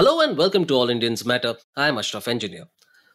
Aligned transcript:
Hello 0.00 0.20
and 0.20 0.38
welcome 0.38 0.64
to 0.64 0.74
All 0.76 0.88
Indians 0.88 1.26
Matter. 1.26 1.56
I 1.76 1.88
am 1.88 1.98
Ashraf 1.98 2.26
Engineer. 2.26 2.68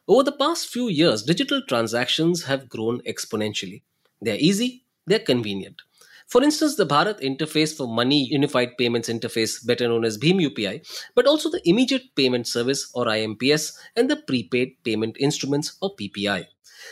Over 0.08 0.22
the 0.22 0.32
past 0.32 0.70
few 0.70 0.88
years, 0.88 1.24
digital 1.24 1.60
transactions 1.68 2.44
have 2.44 2.70
grown 2.70 3.02
exponentially. 3.08 3.82
They're 4.22 4.38
easy, 4.38 4.86
they're 5.08 5.18
convenient. 5.18 5.82
For 6.28 6.44
instance, 6.44 6.76
the 6.76 6.86
Bharat 6.86 7.22
Interface 7.22 7.76
for 7.76 7.88
Money 7.88 8.26
Unified 8.26 8.78
Payments 8.78 9.10
Interface, 9.10 9.66
better 9.66 9.88
known 9.88 10.06
as 10.06 10.20
BHIM 10.20 10.38
UPI, 10.52 10.88
but 11.16 11.26
also 11.26 11.50
the 11.50 11.68
Immediate 11.68 12.14
Payment 12.16 12.46
Service 12.46 12.92
or 12.94 13.06
IMPS 13.06 13.76
and 13.96 14.08
the 14.08 14.18
Prepaid 14.18 14.76
Payment 14.84 15.18
Instruments 15.20 15.78
or 15.82 15.96
PPI. 15.96 16.46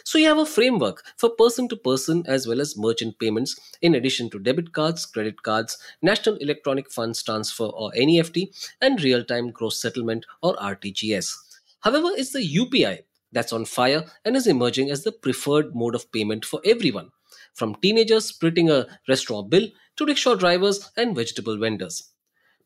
So 0.04 0.18
you 0.18 0.28
have 0.28 0.38
a 0.38 0.46
framework 0.46 1.04
for 1.18 1.30
person 1.30 1.68
to 1.70 1.76
person 1.76 2.24
as 2.28 2.48
well 2.48 2.62
as 2.62 2.78
merchant 2.78 3.20
payments, 3.20 3.60
in 3.82 3.96
addition 3.96 4.30
to 4.32 4.40
debit 4.40 4.74
cards, 4.74 5.06
credit 5.06 5.44
cards, 5.44 5.78
National 6.02 6.36
Electronic 6.38 6.92
Funds 6.92 7.22
Transfer 7.24 7.66
or 7.66 7.92
NEFT, 7.94 8.56
and 8.82 9.02
real 9.02 9.24
time 9.24 9.52
gross 9.52 9.82
settlement 9.82 10.26
or 10.42 10.56
RTGS. 10.56 11.36
However, 11.82 12.12
it's 12.16 12.32
the 12.34 12.40
UPI 12.40 13.04
that's 13.32 13.52
on 13.52 13.66
fire 13.66 14.06
and 14.24 14.36
is 14.36 14.48
emerging 14.48 14.90
as 14.90 15.04
the 15.04 15.12
preferred 15.12 15.76
mode 15.76 15.96
of 15.96 16.12
payment 16.12 16.46
for 16.46 16.62
everyone, 16.64 17.12
from 17.54 17.76
teenagers 17.76 18.26
splitting 18.26 18.70
a 18.70 18.88
restaurant 19.08 19.50
bill 19.50 19.68
to 19.98 20.06
rickshaw 20.06 20.36
drivers 20.36 20.90
and 20.96 21.16
vegetable 21.16 21.58
vendors. 21.58 22.13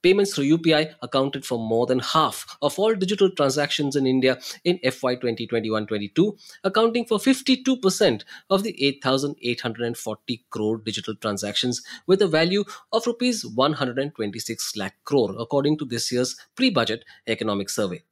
Payments 0.04 0.36
through 0.36 0.58
UPI 0.58 0.94
accounted 1.02 1.46
for 1.46 1.58
more 1.58 1.86
than 1.86 2.00
half 2.00 2.58
of 2.62 2.78
all 2.78 2.94
digital 2.94 3.30
transactions 3.32 3.96
in 3.96 4.06
India 4.06 4.40
in 4.64 4.80
FY 4.80 5.16
2021-22, 5.16 6.38
accounting 6.64 7.06
for 7.06 7.18
52% 7.18 8.24
of 8.50 8.64
the 8.64 8.86
8,840 8.86 10.46
crore 10.50 10.78
digital 10.78 11.16
transactions 11.16 11.82
with 12.06 12.22
a 12.22 12.28
value 12.28 12.64
of 12.92 13.08
rupees 13.08 13.46
126 13.46 14.78
lakh 14.78 14.96
crore, 15.04 15.36
according 15.40 15.78
to 15.78 15.86
this 15.86 16.12
year's 16.12 16.36
pre-budget 16.56 17.04
economic 17.28 17.70
survey. 17.70 18.04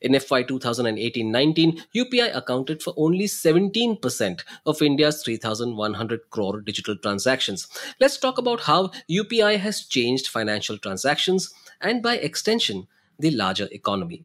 In 0.00 0.18
FY 0.18 0.44
2018-19, 0.44 1.82
UPI 1.94 2.36
accounted 2.36 2.82
for 2.82 2.94
only 2.96 3.24
17% 3.24 4.40
of 4.64 4.80
India's 4.80 5.22
3,100 5.22 6.30
crore 6.30 6.60
digital 6.60 6.96
transactions. 6.96 7.66
Let's 8.00 8.16
talk 8.16 8.38
about 8.38 8.60
how 8.60 8.90
UPI 9.10 9.58
has 9.58 9.84
changed 9.84 10.28
financial 10.28 10.78
transactions 10.78 11.52
and 11.80 12.02
by 12.02 12.16
extension, 12.16 12.86
the 13.18 13.32
larger 13.32 13.68
economy. 13.72 14.24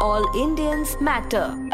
All 0.00 0.24
Indians 0.36 1.00
matter. 1.00 1.73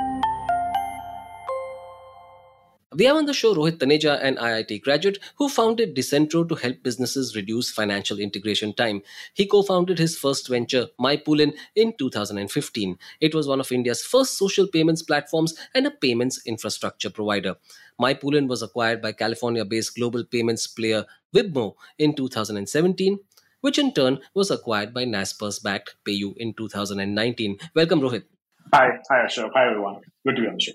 We 2.96 3.05
have 3.05 3.14
on 3.14 3.27
the 3.27 3.33
show 3.33 3.55
Rohit 3.55 3.78
Taneja, 3.78 4.20
an 4.20 4.34
IIT 4.34 4.83
graduate 4.83 5.20
who 5.36 5.48
founded 5.48 5.94
Decentro 5.94 6.48
to 6.48 6.56
help 6.56 6.83
businesses 6.83 7.36
reduce 7.36 7.70
financial 7.70 8.19
integration 8.19 8.72
time. 8.72 9.02
He 9.32 9.47
co 9.47 9.62
founded 9.62 10.00
his 10.00 10.19
first 10.19 10.48
venture, 10.48 10.88
MyPoolin, 11.00 11.55
in 11.77 11.97
2015. 11.97 12.98
It 13.20 13.32
was 13.32 13.47
one 13.47 13.60
of 13.60 13.70
India's 13.70 14.02
first 14.02 14.36
social 14.36 14.66
payments 14.66 15.02
platforms 15.02 15.55
and 15.72 15.86
a 15.86 15.92
payments 15.92 16.44
infrastructure 16.44 17.10
provider. 17.10 17.55
MyPoolin 18.02 18.48
was 18.48 18.60
acquired 18.60 19.00
by 19.00 19.12
California 19.12 19.64
based 19.64 19.94
global 19.94 20.25
payments 20.25 20.66
player 20.66 21.04
Wibmo 21.32 21.75
in 21.97 22.16
2017 22.16 23.20
which 23.60 23.78
in 23.78 23.92
turn 23.92 24.19
was 24.32 24.50
acquired 24.50 24.94
by 24.94 25.04
Naspers 25.04 25.62
backed 25.62 25.94
PayU 26.08 26.34
in 26.38 26.54
2019. 26.54 27.58
Welcome, 27.75 28.00
Rohit. 28.00 28.25
Hi, 28.72 28.88
hi, 29.10 29.25
Ashraf. 29.25 29.50
Hi, 29.54 29.69
everyone. 29.69 30.00
Good 30.27 30.36
to 30.36 30.42
be 30.42 30.48
on 30.48 30.54
the 30.54 30.60
show. 30.60 30.72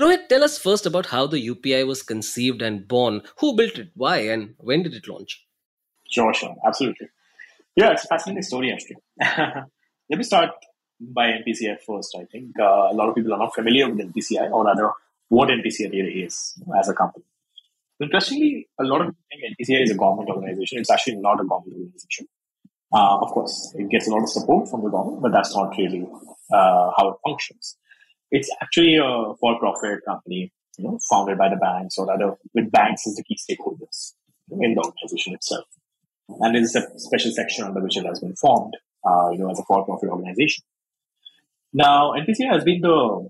Rohit, 0.00 0.28
tell 0.28 0.44
us 0.44 0.58
first 0.58 0.84
about 0.84 1.06
how 1.06 1.26
the 1.26 1.38
UPI 1.48 1.86
was 1.86 2.02
conceived 2.02 2.60
and 2.60 2.86
born. 2.86 3.22
Who 3.38 3.56
built 3.56 3.78
it? 3.78 3.90
Why? 3.94 4.18
And 4.18 4.54
when 4.58 4.82
did 4.82 4.94
it 4.94 5.08
launch? 5.08 5.46
Sure, 6.10 6.34
sure. 6.34 6.54
Absolutely. 6.66 7.08
Yeah, 7.76 7.92
it's 7.92 8.04
a 8.04 8.08
fascinating 8.08 8.42
story, 8.42 8.72
actually. 8.72 8.96
Let 9.20 10.18
me 10.18 10.22
start 10.22 10.50
by 11.00 11.28
NPCI 11.32 11.78
first. 11.86 12.16
I 12.18 12.24
think 12.24 12.50
uh, 12.60 12.88
a 12.90 12.94
lot 12.94 13.08
of 13.08 13.14
people 13.14 13.32
are 13.32 13.38
not 13.38 13.54
familiar 13.54 13.88
with 13.88 13.98
NPCI 13.98 14.50
or 14.50 14.64
rather 14.64 14.92
what 15.28 15.48
NPCI 15.48 15.90
really 15.90 16.22
is 16.24 16.54
as 16.78 16.88
a 16.88 16.94
company. 16.94 17.24
Interestingly, 18.00 18.68
a 18.78 18.84
lot 18.84 19.00
of 19.00 19.06
people 19.08 19.24
think 19.30 19.56
NPCI 19.58 19.82
is 19.84 19.90
a 19.92 19.94
government 19.94 20.28
organization. 20.28 20.78
It's 20.78 20.90
actually 20.90 21.16
not 21.16 21.40
a 21.40 21.44
government 21.44 21.74
organization. 21.80 22.28
Uh, 22.92 23.18
of 23.18 23.30
course, 23.30 23.74
it 23.76 23.88
gets 23.88 24.06
a 24.08 24.10
lot 24.10 24.22
of 24.22 24.28
support 24.28 24.68
from 24.68 24.84
the 24.84 24.90
government, 24.90 25.22
but 25.22 25.32
that's 25.32 25.54
not 25.54 25.74
really 25.76 26.06
uh, 26.52 26.90
how 26.96 27.08
it 27.08 27.16
functions. 27.26 27.76
It's 28.30 28.50
actually 28.60 28.96
a 28.96 29.34
for-profit 29.40 30.00
company, 30.06 30.52
you 30.78 30.84
know, 30.84 30.98
founded 31.10 31.38
by 31.38 31.48
the 31.48 31.56
banks 31.56 31.96
or 31.98 32.12
other 32.12 32.34
with 32.54 32.70
banks 32.70 33.06
as 33.06 33.14
the 33.14 33.24
key 33.24 33.38
stakeholders 33.38 34.12
in 34.50 34.74
the 34.74 34.82
organization 34.82 35.34
itself. 35.34 35.64
And 36.40 36.54
there's 36.54 36.74
a 36.74 36.86
special 36.98 37.30
section 37.32 37.64
under 37.64 37.80
which 37.80 37.96
it 37.96 38.04
has 38.04 38.20
been 38.20 38.34
formed, 38.34 38.74
uh, 39.04 39.30
you 39.30 39.38
know, 39.38 39.50
as 39.50 39.60
a 39.60 39.64
for-profit 39.64 40.08
organization. 40.08 40.64
Now, 41.72 42.12
NPCI 42.12 42.50
has 42.52 42.64
been 42.64 42.80
the 42.80 43.28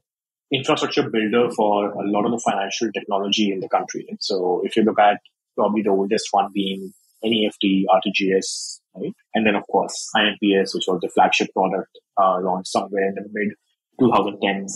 infrastructure 0.53 1.09
builder 1.11 1.51
for 1.51 1.91
a 1.91 2.09
lot 2.09 2.25
of 2.25 2.31
the 2.31 2.39
financial 2.39 2.91
technology 2.93 3.51
in 3.53 3.61
the 3.61 3.69
country. 3.69 4.07
So 4.21 4.63
if 4.65 4.77
you 4.77 4.85
look 4.85 4.99
at 4.99 5.19
probably 5.57 5.83
the 5.83 5.91
oldest 5.91 6.29
one 6.31 6.51
being 6.55 6.93
NEFT, 7.25 7.85
RTGS, 7.91 8.81
right? 8.95 9.13
And 9.35 9.47
then 9.47 9.57
of 9.57 9.65
course 9.67 10.09
IMPS, 10.15 10.75
which 10.75 10.85
was 10.87 11.01
the 11.03 11.11
flagship 11.13 11.49
product 11.53 11.91
uh, 12.21 12.39
launched 12.41 12.69
somewhere 12.69 13.09
in 13.09 13.15
the 13.15 13.29
mid 13.33 13.55
2010s, 14.01 14.73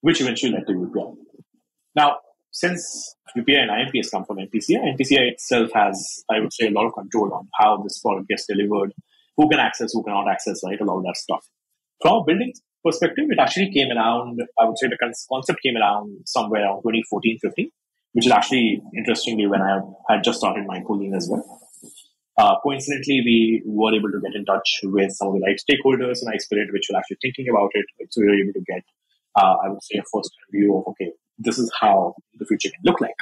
which 0.00 0.20
eventually 0.20 0.52
led 0.52 0.66
to 0.66 0.72
UPI. 0.72 1.16
Now, 1.96 2.18
since 2.50 3.16
UPI 3.36 3.62
and 3.62 3.70
IMPS 3.70 4.10
come 4.10 4.24
from 4.24 4.36
NPCI, 4.36 4.96
NPCI 4.96 5.32
itself 5.32 5.70
has, 5.74 6.24
I 6.30 6.40
would 6.40 6.52
say, 6.52 6.68
a 6.68 6.70
lot 6.70 6.86
of 6.86 6.94
control 6.94 7.32
on 7.34 7.48
how 7.58 7.82
this 7.82 7.98
product 8.00 8.28
gets 8.28 8.46
delivered, 8.46 8.92
who 9.36 9.48
can 9.48 9.58
access, 9.58 9.92
who 9.92 10.04
cannot 10.04 10.28
access, 10.28 10.60
right? 10.64 10.80
A 10.80 10.84
lot 10.84 10.98
of 10.98 11.04
that 11.04 11.16
stuff. 11.16 11.44
From 12.00 12.22
a 12.22 12.24
building 12.24 12.52
perspective, 12.84 13.24
it 13.30 13.38
actually 13.40 13.72
came 13.72 13.90
around, 13.90 14.40
I 14.58 14.66
would 14.66 14.78
say 14.78 14.88
the 14.88 15.14
concept 15.28 15.60
came 15.62 15.76
around 15.76 16.18
somewhere 16.26 16.62
around 16.64 16.82
2014, 16.82 17.38
15, 17.42 17.70
which 18.12 18.26
is 18.26 18.32
actually 18.32 18.82
interestingly 18.96 19.46
when 19.46 19.62
I 19.62 19.80
had 20.08 20.22
just 20.22 20.38
started 20.38 20.66
my 20.66 20.80
MyPoolin 20.80 21.16
as 21.16 21.28
well. 21.28 21.60
Uh, 22.36 22.56
coincidentally, 22.62 23.22
we 23.24 23.62
were 23.64 23.94
able 23.94 24.10
to 24.10 24.20
get 24.20 24.34
in 24.34 24.44
touch 24.44 24.80
with 24.82 25.12
some 25.12 25.28
of 25.28 25.34
the 25.34 25.40
right 25.40 25.58
stakeholders 25.58 26.18
in 26.22 26.32
iSPIRT, 26.32 26.72
which 26.72 26.88
were 26.90 26.98
actually 26.98 27.18
thinking 27.22 27.46
about 27.48 27.70
it. 27.74 27.86
So 28.10 28.20
we 28.20 28.26
were 28.26 28.42
able 28.42 28.52
to 28.54 28.64
get, 28.66 28.82
uh, 29.36 29.54
I 29.64 29.68
would 29.68 29.82
say, 29.82 29.98
a 29.98 30.02
first 30.12 30.32
view 30.50 30.76
of, 30.76 30.88
okay, 30.88 31.12
this 31.38 31.58
is 31.58 31.70
how 31.80 32.14
the 32.38 32.44
future 32.44 32.70
can 32.70 32.80
look 32.84 33.00
like. 33.00 33.16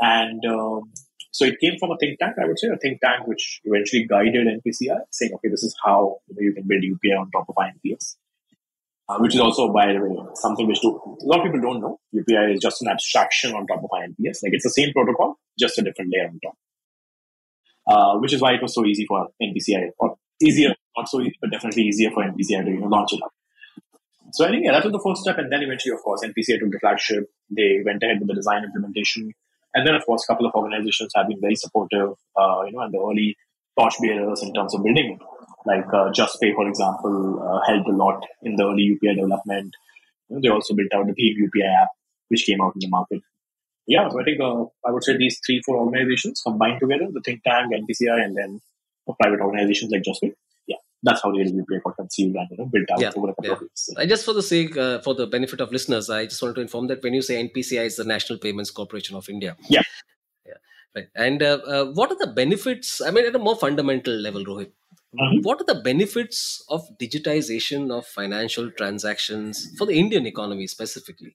And 0.00 0.40
um, 0.46 0.92
so 1.32 1.44
it 1.44 1.58
came 1.60 1.78
from 1.78 1.90
a 1.90 1.96
think 1.98 2.18
tank, 2.20 2.36
I 2.40 2.46
would 2.46 2.58
say, 2.58 2.68
a 2.68 2.76
think 2.76 3.00
tank 3.00 3.26
which 3.26 3.60
eventually 3.64 4.06
guided 4.06 4.46
NPCI, 4.46 5.00
saying, 5.10 5.32
okay, 5.34 5.48
this 5.48 5.64
is 5.64 5.74
how 5.84 6.18
you, 6.28 6.48
you 6.48 6.52
can 6.52 6.66
build 6.66 6.82
UPI 6.82 7.18
on 7.18 7.30
top 7.30 7.46
of 7.48 7.56
IMPS. 7.56 8.16
Uh, 9.08 9.18
which 9.18 9.34
is 9.34 9.40
also, 9.40 9.72
by 9.72 9.92
the 9.92 9.98
way, 9.98 10.16
something 10.34 10.68
which 10.68 10.80
do, 10.80 10.90
a 11.20 11.26
lot 11.26 11.40
of 11.40 11.44
people 11.44 11.60
don't 11.60 11.80
know. 11.80 11.98
UPI 12.14 12.54
is 12.54 12.60
just 12.60 12.80
an 12.80 12.88
abstraction 12.88 13.52
on 13.54 13.66
top 13.66 13.82
of 13.82 13.90
IMPS. 13.90 14.38
Like 14.44 14.52
it's 14.52 14.62
the 14.62 14.70
same 14.70 14.92
protocol, 14.92 15.36
just 15.58 15.78
a 15.78 15.82
different 15.82 16.12
layer 16.14 16.28
on 16.28 16.38
top. 16.44 16.54
Uh, 17.90 18.16
which 18.18 18.32
is 18.32 18.40
why 18.40 18.52
it 18.52 18.62
was 18.62 18.72
so 18.72 18.84
easy 18.86 19.04
for 19.04 19.26
NPCI, 19.42 19.90
or 19.98 20.16
easier, 20.40 20.72
not 20.96 21.08
so 21.08 21.20
easy, 21.20 21.36
but 21.40 21.50
definitely 21.50 21.82
easier 21.82 22.10
for 22.12 22.22
NPCI 22.22 22.64
to 22.64 22.70
you 22.70 22.80
know, 22.80 22.86
launch 22.86 23.12
it 23.12 23.20
up. 23.20 23.32
So 24.32 24.46
think 24.46 24.64
yeah, 24.64 24.70
that 24.72 24.84
was 24.84 24.92
the 24.92 25.02
first 25.04 25.22
step, 25.22 25.38
and 25.38 25.50
then 25.50 25.64
eventually, 25.64 25.94
of 25.94 26.02
course, 26.02 26.22
NPCI 26.22 26.60
took 26.60 26.70
the 26.70 26.78
flagship. 26.78 27.24
They 27.50 27.82
went 27.84 28.00
ahead 28.04 28.20
with 28.20 28.28
the 28.28 28.34
design 28.34 28.62
implementation, 28.62 29.34
and 29.74 29.84
then 29.84 29.96
of 29.96 30.06
course, 30.06 30.22
a 30.22 30.32
couple 30.32 30.46
of 30.46 30.54
organizations 30.54 31.10
have 31.16 31.26
been 31.26 31.40
very 31.40 31.56
supportive, 31.56 32.10
uh, 32.38 32.62
you 32.64 32.72
know, 32.72 32.82
and 32.82 32.94
the 32.94 32.98
early 32.98 33.36
torchbearers 33.76 34.40
in 34.44 34.54
terms 34.54 34.72
of 34.72 34.84
building 34.84 35.18
it. 35.18 35.26
Like 35.66 35.88
uh, 35.92 36.14
Juspay, 36.14 36.54
for 36.54 36.68
example, 36.68 37.42
uh, 37.42 37.58
helped 37.66 37.88
a 37.88 37.92
lot 37.92 38.24
in 38.42 38.54
the 38.54 38.66
early 38.66 38.86
UPI 38.94 39.16
development. 39.16 39.74
You 40.28 40.36
know, 40.36 40.40
they 40.40 40.48
also 40.48 40.74
built 40.74 40.94
out 40.94 41.06
the 41.06 41.12
BHIM 41.12 41.50
UPI 41.50 41.82
app, 41.82 41.88
which 42.28 42.46
came 42.46 42.60
out 42.62 42.74
in 42.76 42.80
the 42.86 42.88
market 42.88 43.20
yeah, 43.90 44.08
so 44.08 44.20
I 44.20 44.24
think 44.24 44.40
uh, 44.40 44.62
I 44.86 44.92
would 44.92 45.02
say 45.02 45.16
these 45.16 45.40
three, 45.44 45.60
four 45.66 45.76
organizations 45.76 46.40
combined 46.46 46.78
together, 46.78 47.08
the 47.12 47.20
think 47.20 47.42
tank, 47.42 47.72
NPCI, 47.74 48.24
and 48.24 48.36
then 48.36 48.60
private 49.20 49.40
organizations 49.40 49.90
like 49.90 50.02
Juspay. 50.02 50.32
Yeah, 50.68 50.76
that's 51.02 51.22
how 51.22 51.32
the 51.32 51.38
UPI 51.38 51.82
got 51.82 51.96
conceived 51.96 52.36
and 52.36 52.46
you 52.52 52.56
know, 52.58 52.66
built 52.66 52.88
out 52.92 53.00
yeah, 53.00 53.10
over 53.16 53.30
a 53.30 53.34
couple 53.34 53.46
yeah. 53.46 53.52
of 53.54 53.62
years. 53.62 53.90
I 53.98 54.06
just 54.06 54.24
for 54.24 54.32
the 54.32 54.44
sake, 54.44 54.76
uh, 54.76 55.00
for 55.00 55.14
the 55.16 55.26
benefit 55.26 55.60
of 55.60 55.72
listeners, 55.72 56.08
I 56.08 56.26
just 56.26 56.40
wanted 56.40 56.54
to 56.54 56.60
inform 56.60 56.86
that 56.86 57.02
when 57.02 57.14
you 57.14 57.20
say 57.20 57.42
NPCI 57.42 57.84
is 57.86 57.96
the 57.96 58.04
National 58.04 58.38
Payments 58.38 58.70
Corporation 58.70 59.16
of 59.16 59.28
India. 59.28 59.56
Yeah. 59.68 59.82
Yeah. 60.46 60.54
Right. 60.94 61.08
And 61.16 61.42
uh, 61.42 61.58
uh, 61.66 61.84
what 61.86 62.12
are 62.12 62.18
the 62.24 62.32
benefits? 62.32 63.00
I 63.00 63.10
mean, 63.10 63.26
at 63.26 63.34
a 63.34 63.40
more 63.40 63.56
fundamental 63.56 64.14
level, 64.14 64.44
Rohit, 64.44 64.70
mm-hmm. 65.18 65.40
what 65.42 65.60
are 65.60 65.74
the 65.74 65.80
benefits 65.82 66.64
of 66.68 66.86
digitization 66.96 67.90
of 67.90 68.06
financial 68.06 68.70
transactions 68.70 69.72
for 69.76 69.84
the 69.84 69.94
Indian 69.94 70.26
economy 70.26 70.68
specifically? 70.68 71.34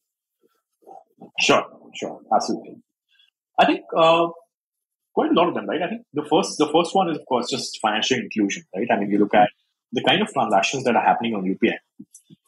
Sure, 1.42 1.66
sure, 1.96 2.22
absolutely. 2.34 2.78
I 3.60 3.66
think 3.66 3.82
uh, 3.96 4.28
quite 5.14 5.32
a 5.32 5.34
lot 5.34 5.48
of 5.48 5.56
them, 5.56 5.68
right? 5.68 5.82
I 5.82 5.90
think 5.90 6.04
the 6.14 6.26
first 6.30 6.58
the 6.58 6.70
first 6.72 6.94
one 6.94 7.10
is 7.10 7.18
of 7.18 7.26
course 7.26 7.50
just 7.50 7.80
financial 7.82 8.18
inclusion, 8.18 8.64
right? 8.76 8.88
I 8.92 9.00
mean, 9.00 9.10
you 9.10 9.20
look 9.20 9.34
at 9.34 9.50
the 9.92 10.04
kind 10.04 10.22
of 10.22 10.32
transactions 10.32 10.84
that 10.84 10.96
are 10.96 11.04
happening 11.04 11.34
on 11.36 11.44
UPI. 11.44 11.78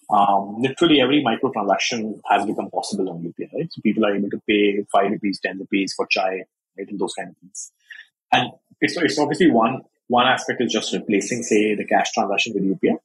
Um, 0.10 0.62
literally 0.62 1.02
every 1.02 1.22
micro 1.22 1.52
transaction 1.52 2.22
has 2.30 2.46
become 2.46 2.70
possible 2.70 3.10
on 3.10 3.24
UPI, 3.24 3.54
right? 3.54 3.68
So 3.72 3.82
people 3.82 4.06
are 4.06 4.16
able 4.16 4.30
to 4.30 4.42
pay 4.48 4.86
five 4.92 5.12
rupees, 5.12 5.40
ten 5.44 5.60
rupees 5.60 5.94
for 5.96 6.06
chai, 6.08 6.44
right, 6.78 6.88
and 6.88 7.00
those 7.00 7.14
kind 7.14 7.30
of 7.30 7.38
things. 7.38 7.72
And 8.32 8.52
it's 8.82 8.98
it's 8.98 9.18
obviously 9.18 9.50
one 9.50 9.82
one 10.08 10.28
aspect 10.28 10.62
is 10.62 10.72
just 10.72 10.94
replacing, 10.94 11.44
say, 11.44 11.76
the 11.76 11.86
cash 11.86 12.12
transaction 12.12 12.54
with 12.54 12.64
UPI. 12.64 12.98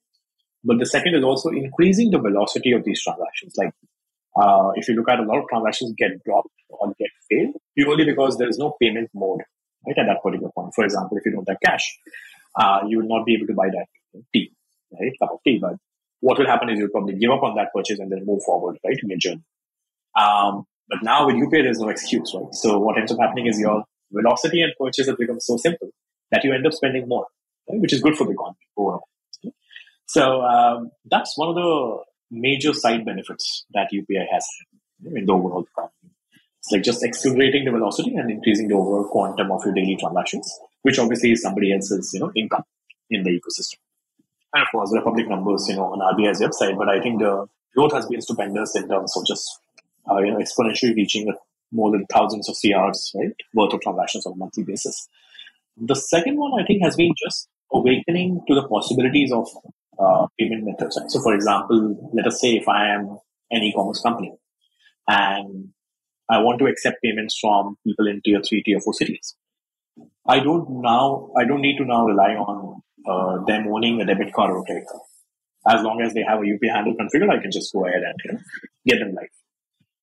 But 0.64 0.78
the 0.78 0.86
second 0.86 1.16
is 1.16 1.24
also 1.24 1.48
increasing 1.50 2.10
the 2.10 2.18
velocity 2.18 2.72
of 2.72 2.84
these 2.84 3.02
transactions. 3.02 3.54
Like 3.56 3.74
uh, 4.36 4.70
if 4.76 4.88
you 4.88 4.94
look 4.94 5.08
at 5.08 5.20
a 5.20 5.22
lot 5.22 5.38
of 5.38 5.48
transactions 5.48 5.94
get 5.96 6.22
dropped 6.24 6.48
or 6.68 6.92
get 6.98 7.10
failed 7.28 7.54
purely 7.76 8.04
because 8.04 8.38
there 8.38 8.48
is 8.48 8.58
no 8.58 8.74
payment 8.80 9.10
mode 9.14 9.40
right 9.86 9.98
at 9.98 10.06
that 10.06 10.22
particular 10.22 10.50
point. 10.54 10.72
For 10.74 10.84
example, 10.84 11.16
if 11.18 11.26
you 11.26 11.32
don't 11.32 11.48
have 11.48 11.58
cash, 11.64 11.98
uh, 12.58 12.80
you 12.86 12.98
will 12.98 13.08
not 13.08 13.26
be 13.26 13.34
able 13.34 13.46
to 13.46 13.54
buy 13.54 13.68
that 13.68 13.86
tea, 14.32 14.52
right? 14.92 15.12
Cup 15.20 15.32
of 15.32 15.38
tea. 15.46 15.58
But 15.60 15.76
what 16.20 16.38
will 16.38 16.46
happen 16.46 16.70
is 16.70 16.78
you'll 16.78 16.90
probably 16.90 17.14
give 17.14 17.30
up 17.30 17.42
on 17.42 17.56
that 17.56 17.68
purchase 17.74 17.98
and 17.98 18.10
then 18.10 18.24
move 18.24 18.42
forward, 18.44 18.78
right, 18.84 18.96
in 19.02 19.08
your 19.08 19.18
journey. 19.18 19.44
Um, 20.18 20.64
but 20.88 21.02
now 21.02 21.26
with 21.26 21.36
UPI, 21.36 21.64
there's 21.64 21.78
no 21.78 21.88
excuse, 21.88 22.34
right? 22.34 22.52
So 22.52 22.78
what 22.78 22.98
ends 22.98 23.12
up 23.12 23.18
happening 23.20 23.46
is 23.46 23.58
your 23.58 23.84
velocity 24.12 24.62
and 24.62 24.72
purchase 24.78 25.06
has 25.06 25.16
become 25.16 25.40
so 25.40 25.56
simple 25.56 25.88
that 26.30 26.44
you 26.44 26.52
end 26.52 26.66
up 26.66 26.72
spending 26.72 27.08
more, 27.08 27.26
right? 27.68 27.80
which 27.80 27.92
is 27.92 28.00
good 28.00 28.16
for 28.16 28.24
the 28.24 28.32
economy 28.32 28.56
overall. 28.76 29.08
So 30.06 30.42
um, 30.42 30.90
that's 31.10 31.32
one 31.36 31.48
of 31.48 31.54
the 31.54 31.98
major 32.32 32.72
side 32.72 33.04
benefits 33.04 33.66
that 33.74 33.90
UPI 33.92 34.26
has 34.32 34.46
in 35.04 35.26
the 35.26 35.32
overall 35.32 35.66
economy. 35.70 35.92
It's 36.58 36.72
like 36.72 36.82
just 36.82 37.04
accelerating 37.04 37.64
the 37.64 37.72
velocity 37.72 38.14
and 38.14 38.30
increasing 38.30 38.68
the 38.68 38.74
overall 38.74 39.04
quantum 39.04 39.50
of 39.50 39.64
your 39.64 39.74
daily 39.74 39.96
transactions, 39.98 40.50
which 40.82 40.98
obviously 40.98 41.32
is 41.32 41.42
somebody 41.42 41.72
else's 41.72 42.10
you 42.14 42.20
know 42.20 42.32
income 42.34 42.64
in 43.10 43.22
the 43.22 43.30
ecosystem. 43.30 43.78
And 44.54 44.62
of 44.62 44.68
course, 44.70 44.90
there 44.90 45.00
are 45.00 45.04
public 45.04 45.28
numbers, 45.28 45.66
you 45.68 45.76
know, 45.76 45.92
on 45.92 46.16
RBI's 46.16 46.40
website, 46.40 46.76
but 46.76 46.88
I 46.88 47.00
think 47.00 47.20
the 47.20 47.46
growth 47.74 47.92
has 47.92 48.06
been 48.06 48.20
stupendous 48.20 48.76
in 48.76 48.88
terms 48.88 49.16
of 49.16 49.26
just 49.26 49.60
uh, 50.10 50.18
you 50.18 50.32
know 50.32 50.38
exponentially 50.38 50.94
reaching 50.94 51.32
more 51.72 51.90
than 51.90 52.06
thousands 52.06 52.48
of 52.48 52.54
CRs, 52.54 53.14
right, 53.14 53.34
worth 53.54 53.72
of 53.72 53.80
transactions 53.80 54.26
on 54.26 54.34
a 54.34 54.36
monthly 54.36 54.62
basis. 54.62 55.08
The 55.76 55.94
second 55.94 56.36
one, 56.36 56.60
I 56.60 56.66
think, 56.66 56.82
has 56.82 56.96
been 56.96 57.12
just 57.26 57.48
awakening 57.72 58.42
to 58.46 58.54
the 58.54 58.68
possibilities 58.68 59.32
of 59.32 59.48
uh, 59.98 60.26
payment 60.38 60.64
methods. 60.64 60.98
Right? 61.00 61.10
So, 61.10 61.20
for 61.20 61.34
example, 61.34 62.10
let 62.14 62.26
us 62.26 62.40
say 62.40 62.52
if 62.52 62.68
I 62.68 62.94
am 62.94 63.18
an 63.50 63.62
e-commerce 63.62 64.00
company 64.00 64.32
and 65.08 65.68
I 66.30 66.38
want 66.38 66.58
to 66.60 66.66
accept 66.66 67.02
payments 67.02 67.38
from 67.40 67.76
people 67.86 68.06
in 68.06 68.20
tier 68.24 68.40
three, 68.42 68.62
tier 68.62 68.80
four 68.80 68.94
cities. 68.94 69.36
I 70.26 70.38
don't 70.40 70.82
now, 70.82 71.30
I 71.36 71.44
don't 71.44 71.60
need 71.60 71.76
to 71.78 71.84
now 71.84 72.06
rely 72.06 72.34
on 72.34 72.80
uh, 73.06 73.44
them 73.44 73.66
owning 73.68 74.00
a 74.00 74.06
debit 74.06 74.32
card 74.32 74.50
or 74.50 74.60
a 74.60 74.64
credit 74.64 74.84
card. 74.90 75.02
As 75.68 75.82
long 75.82 76.00
as 76.00 76.14
they 76.14 76.22
have 76.22 76.40
a 76.40 76.42
UPI 76.42 76.72
handle 76.72 76.94
configured, 76.94 77.30
I 77.30 77.40
can 77.40 77.50
just 77.50 77.72
go 77.72 77.86
ahead 77.86 78.02
and 78.02 78.14
you 78.24 78.32
know, 78.32 78.38
get 78.86 78.98
them 78.98 79.14
live. 79.14 79.28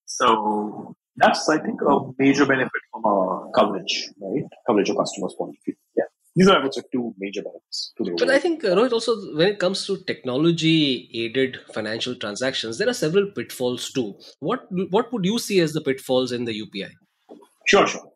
So 0.06 0.96
that's, 1.16 1.48
I 1.50 1.60
think, 1.60 1.82
a 1.82 2.00
major 2.18 2.46
benefit 2.46 2.82
from 2.92 3.06
a 3.06 3.52
coverage, 3.54 4.10
right? 4.22 4.44
Coverage 4.68 4.90
of 4.90 4.98
customers' 4.98 5.36
point 5.38 5.56
of 5.58 5.64
view. 5.66 5.76
Yeah. 5.98 6.06
These 6.36 6.48
are, 6.48 6.60
I 6.60 6.64
would 6.64 6.74
say, 6.74 6.82
two 6.92 7.14
major 7.18 7.42
the 7.42 8.16
But 8.18 8.30
I 8.30 8.40
think, 8.40 8.64
uh, 8.64 8.76
Rohit, 8.76 8.92
also 8.92 9.16
when 9.36 9.48
it 9.48 9.60
comes 9.60 9.86
to 9.88 9.98
technology 10.04 11.10
aided 11.14 11.58
financial 11.74 12.16
transactions, 12.16 12.78
there 12.78 12.88
are 12.88 12.94
several 12.94 13.32
pitfalls 13.32 13.92
too. 13.92 14.16
What 14.40 14.68
what 14.92 15.12
would 15.12 15.26
you 15.26 15.40
see 15.40 15.60
as 15.60 15.74
the 15.74 15.82
pitfalls 15.82 16.32
in 16.32 16.46
the 16.46 16.62
UPI? 16.62 16.92
Sure, 17.66 17.88
sure. 17.88 18.10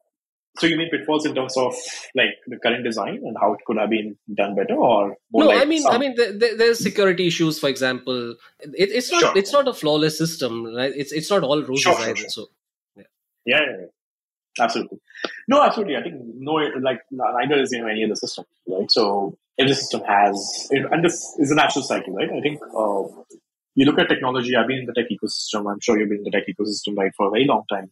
So 0.60 0.68
you 0.68 0.78
mean 0.78 0.90
pitfalls 0.92 1.26
in 1.26 1.34
terms 1.34 1.58
of 1.58 1.74
like 2.16 2.30
the 2.46 2.58
current 2.58 2.84
design 2.84 3.22
and 3.24 3.36
how 3.42 3.54
it 3.54 3.60
could 3.66 3.78
have 3.78 3.90
been 3.90 4.16
done 4.36 4.54
better, 4.56 4.76
or 4.76 5.18
no? 5.32 5.48
like 5.48 5.62
I 5.62 5.66
mean, 5.66 5.82
some... 5.82 5.94
I 5.94 5.98
mean, 5.98 6.14
there, 6.16 6.56
there's 6.56 6.80
security 6.80 7.26
issues, 7.26 7.58
for 7.58 7.70
example. 7.70 8.36
It, 8.60 8.92
it's 8.92 9.12
not 9.12 9.22
Sure. 9.22 9.38
it's 9.38 9.52
not 9.52 9.68
a 9.68 9.74
flawless 9.74 10.18
system, 10.18 10.66
right? 10.76 10.94
It's 10.96 11.12
it's 11.12 11.32
not 11.32 11.44
all 11.44 11.64
roses 11.64 11.82
Sure, 11.82 11.96
sure, 11.96 12.10
either. 12.10 12.30
So 12.30 12.48
yeah, 12.96 13.04
yeah, 13.46 13.60
yeah. 13.80 13.86
Absolutely. 14.60 15.00
No, 15.48 15.64
absolutely. 15.64 15.96
I 15.96 16.04
think 16.04 16.16
no, 16.36 16.54
like 16.82 17.02
neither 17.12 17.62
is 17.62 17.72
know 17.72 17.88
any 17.88 18.04
other 18.06 18.16
system, 18.16 18.46
right? 18.68 18.90
So 18.92 19.38
every 19.58 19.74
system 19.74 20.02
has, 20.08 20.68
and 20.72 21.04
this 21.04 21.36
is 21.40 21.52
a 21.52 21.56
natural 21.56 21.84
cycle, 21.84 22.14
right? 22.14 22.30
I 22.30 22.42
think 22.42 22.60
uh, 22.64 23.04
you 23.76 23.86
look 23.86 24.00
at 24.00 24.10
technology. 24.10 24.56
I've 24.56 24.68
been 24.68 24.80
in 24.80 24.86
the 24.86 24.94
tech 24.94 25.10
ecosystem. 25.12 25.72
I'm 25.72 25.80
sure 25.80 25.98
you've 25.98 26.10
been 26.10 26.20
in 26.20 26.24
the 26.24 26.32
tech 26.32 26.48
ecosystem 26.48 26.98
right 26.98 27.12
for 27.16 27.28
a 27.28 27.32
very 27.32 27.46
long 27.46 27.64
time. 27.70 27.92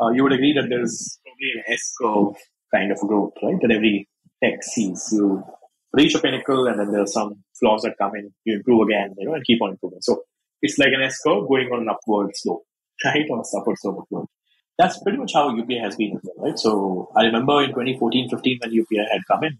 Uh, 0.00 0.10
you 0.10 0.22
would 0.22 0.32
agree 0.32 0.54
that 0.54 0.68
there's 0.68 1.18
probably 1.24 1.52
an 1.54 1.64
S 1.68 1.94
curve 2.00 2.34
kind 2.74 2.90
of 2.90 2.98
growth, 2.98 3.34
right? 3.42 3.60
That 3.60 3.70
every 3.70 4.08
tech 4.42 4.62
sees. 4.62 5.08
You 5.12 5.44
reach 5.92 6.14
a 6.14 6.18
pinnacle, 6.20 6.66
and 6.66 6.80
then 6.80 6.92
there's 6.92 7.12
some 7.12 7.44
flaws 7.58 7.82
that 7.82 7.98
come 7.98 8.16
in. 8.16 8.32
You 8.44 8.56
improve 8.56 8.88
again, 8.88 9.14
you 9.18 9.26
know, 9.26 9.34
and 9.34 9.44
keep 9.44 9.60
on 9.62 9.72
improving. 9.72 10.00
So 10.00 10.22
it's 10.62 10.78
like 10.78 10.92
an 10.94 11.02
S 11.02 11.20
curve 11.22 11.48
going 11.48 11.68
on 11.72 11.82
an 11.82 11.88
upward 11.88 12.30
slope, 12.34 12.64
right, 13.04 13.26
On 13.30 13.38
a 13.40 13.58
upward 13.58 13.76
slope. 13.78 14.08
That's 14.78 15.02
pretty 15.02 15.18
much 15.18 15.32
how 15.34 15.50
UPI 15.50 15.80
has 15.80 15.96
been, 15.96 16.20
right? 16.38 16.58
So 16.58 17.10
I 17.14 17.24
remember 17.24 17.62
in 17.62 17.70
2014, 17.70 18.30
15 18.30 18.58
when 18.60 18.70
UPI 18.72 19.04
had 19.10 19.20
come 19.30 19.44
in, 19.44 19.58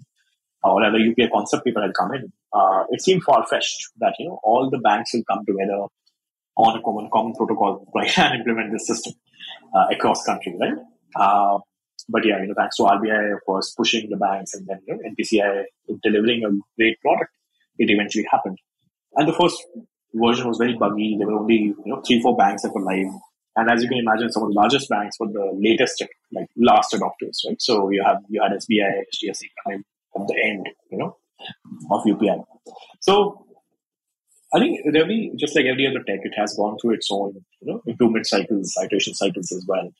or 0.64 0.80
rather 0.80 0.98
UPI 0.98 1.30
concept 1.30 1.64
paper 1.64 1.82
had 1.82 1.92
come 1.94 2.14
in, 2.14 2.32
uh, 2.52 2.84
it 2.90 3.02
seemed 3.02 3.22
far 3.22 3.46
fetched 3.46 3.88
that 4.00 4.14
you 4.18 4.28
know 4.28 4.40
all 4.42 4.70
the 4.70 4.78
banks 4.78 5.12
will 5.14 5.24
come 5.30 5.44
together 5.46 5.86
on 6.56 6.78
a 6.78 6.82
common 6.82 7.08
common 7.12 7.34
protocol, 7.34 7.86
right, 7.94 8.18
and 8.18 8.40
implement 8.40 8.72
this 8.72 8.86
system 8.86 9.12
uh, 9.74 9.86
across 9.90 10.24
country, 10.24 10.56
right? 10.60 10.78
Uh, 11.14 11.58
but 12.08 12.24
yeah, 12.24 12.40
you 12.40 12.48
know, 12.48 12.54
thanks 12.56 12.76
to 12.76 12.82
RBI, 12.82 13.34
of 13.34 13.40
course, 13.44 13.74
pushing 13.76 14.08
the 14.10 14.16
banks 14.16 14.54
and 14.54 14.66
then 14.66 14.80
you 14.86 14.94
know, 14.94 15.00
NPCI 15.10 15.64
delivering 16.02 16.44
a 16.44 16.50
great 16.76 17.00
product, 17.00 17.30
it 17.78 17.90
eventually 17.90 18.26
happened. 18.30 18.58
And 19.14 19.28
the 19.28 19.32
first 19.32 19.62
version 20.14 20.48
was 20.48 20.58
very 20.58 20.76
buggy. 20.76 21.16
There 21.18 21.26
were 21.26 21.40
only 21.40 21.54
you 21.54 21.82
know 21.86 22.00
three, 22.00 22.20
four 22.20 22.36
banks 22.36 22.62
that 22.62 22.74
were 22.74 22.82
live. 22.82 23.12
And 23.54 23.70
as 23.70 23.82
you 23.82 23.88
can 23.88 23.98
imagine, 23.98 24.32
some 24.32 24.44
of 24.44 24.48
the 24.48 24.54
largest 24.54 24.88
banks 24.88 25.16
were 25.20 25.28
the 25.28 25.50
latest, 25.54 26.02
like 26.32 26.46
last 26.56 26.92
adopters, 26.92 27.36
right? 27.46 27.60
So 27.60 27.90
you 27.90 28.02
have 28.04 28.18
you 28.28 28.40
had 28.42 28.52
SBI, 28.52 29.02
HDFC 29.12 29.42
coming 29.62 29.84
at 30.16 30.26
the 30.26 30.36
end, 30.42 30.68
you 30.90 30.98
know, 30.98 31.16
of 31.90 32.04
UPI. 32.04 32.42
So 33.00 33.46
I 34.54 34.58
think 34.58 34.80
really, 34.86 35.32
just 35.38 35.54
like 35.56 35.66
every 35.66 35.86
other 35.86 36.02
tech, 36.06 36.20
it 36.22 36.34
has 36.36 36.54
gone 36.54 36.76
through 36.80 36.94
its 36.94 37.08
own, 37.10 37.34
you 37.60 37.72
know, 37.72 37.82
improvement 37.86 38.26
cycles, 38.26 38.74
iteration 38.82 39.14
cycles 39.14 39.50
as 39.52 39.64
well. 39.68 39.90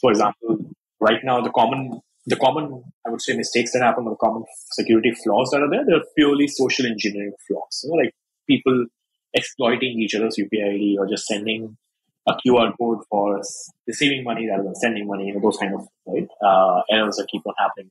For 0.00 0.10
example, 0.10 0.58
right 1.00 1.20
now 1.22 1.40
the 1.40 1.50
common, 1.50 2.00
the 2.26 2.36
common, 2.36 2.82
I 3.06 3.10
would 3.10 3.22
say, 3.22 3.36
mistakes 3.36 3.72
that 3.72 3.82
happen, 3.82 4.04
or 4.06 4.10
the 4.10 4.16
common 4.16 4.44
security 4.72 5.12
flaws 5.24 5.50
that 5.50 5.62
are 5.62 5.70
there, 5.70 5.84
they're 5.86 6.04
purely 6.16 6.48
social 6.48 6.86
engineering 6.86 7.32
flaws. 7.46 7.80
You 7.84 7.90
know, 7.90 7.96
like 7.96 8.14
people 8.46 8.86
exploiting 9.34 10.00
each 10.00 10.14
other's 10.14 10.36
UPI 10.38 10.74
ID 10.74 10.96
or 10.98 11.06
just 11.06 11.26
sending 11.26 11.76
a 12.28 12.34
QR 12.34 12.72
code 12.78 12.98
for 13.08 13.40
receiving 13.86 14.24
money 14.24 14.48
rather 14.48 14.64
than 14.64 14.74
sending 14.74 15.06
money. 15.06 15.26
You 15.26 15.34
know, 15.34 15.40
those 15.40 15.56
kind 15.56 15.74
of 15.74 15.88
right 16.06 16.28
uh, 16.44 16.82
errors 16.90 17.16
that 17.16 17.28
keep 17.30 17.42
on 17.46 17.54
happening, 17.58 17.90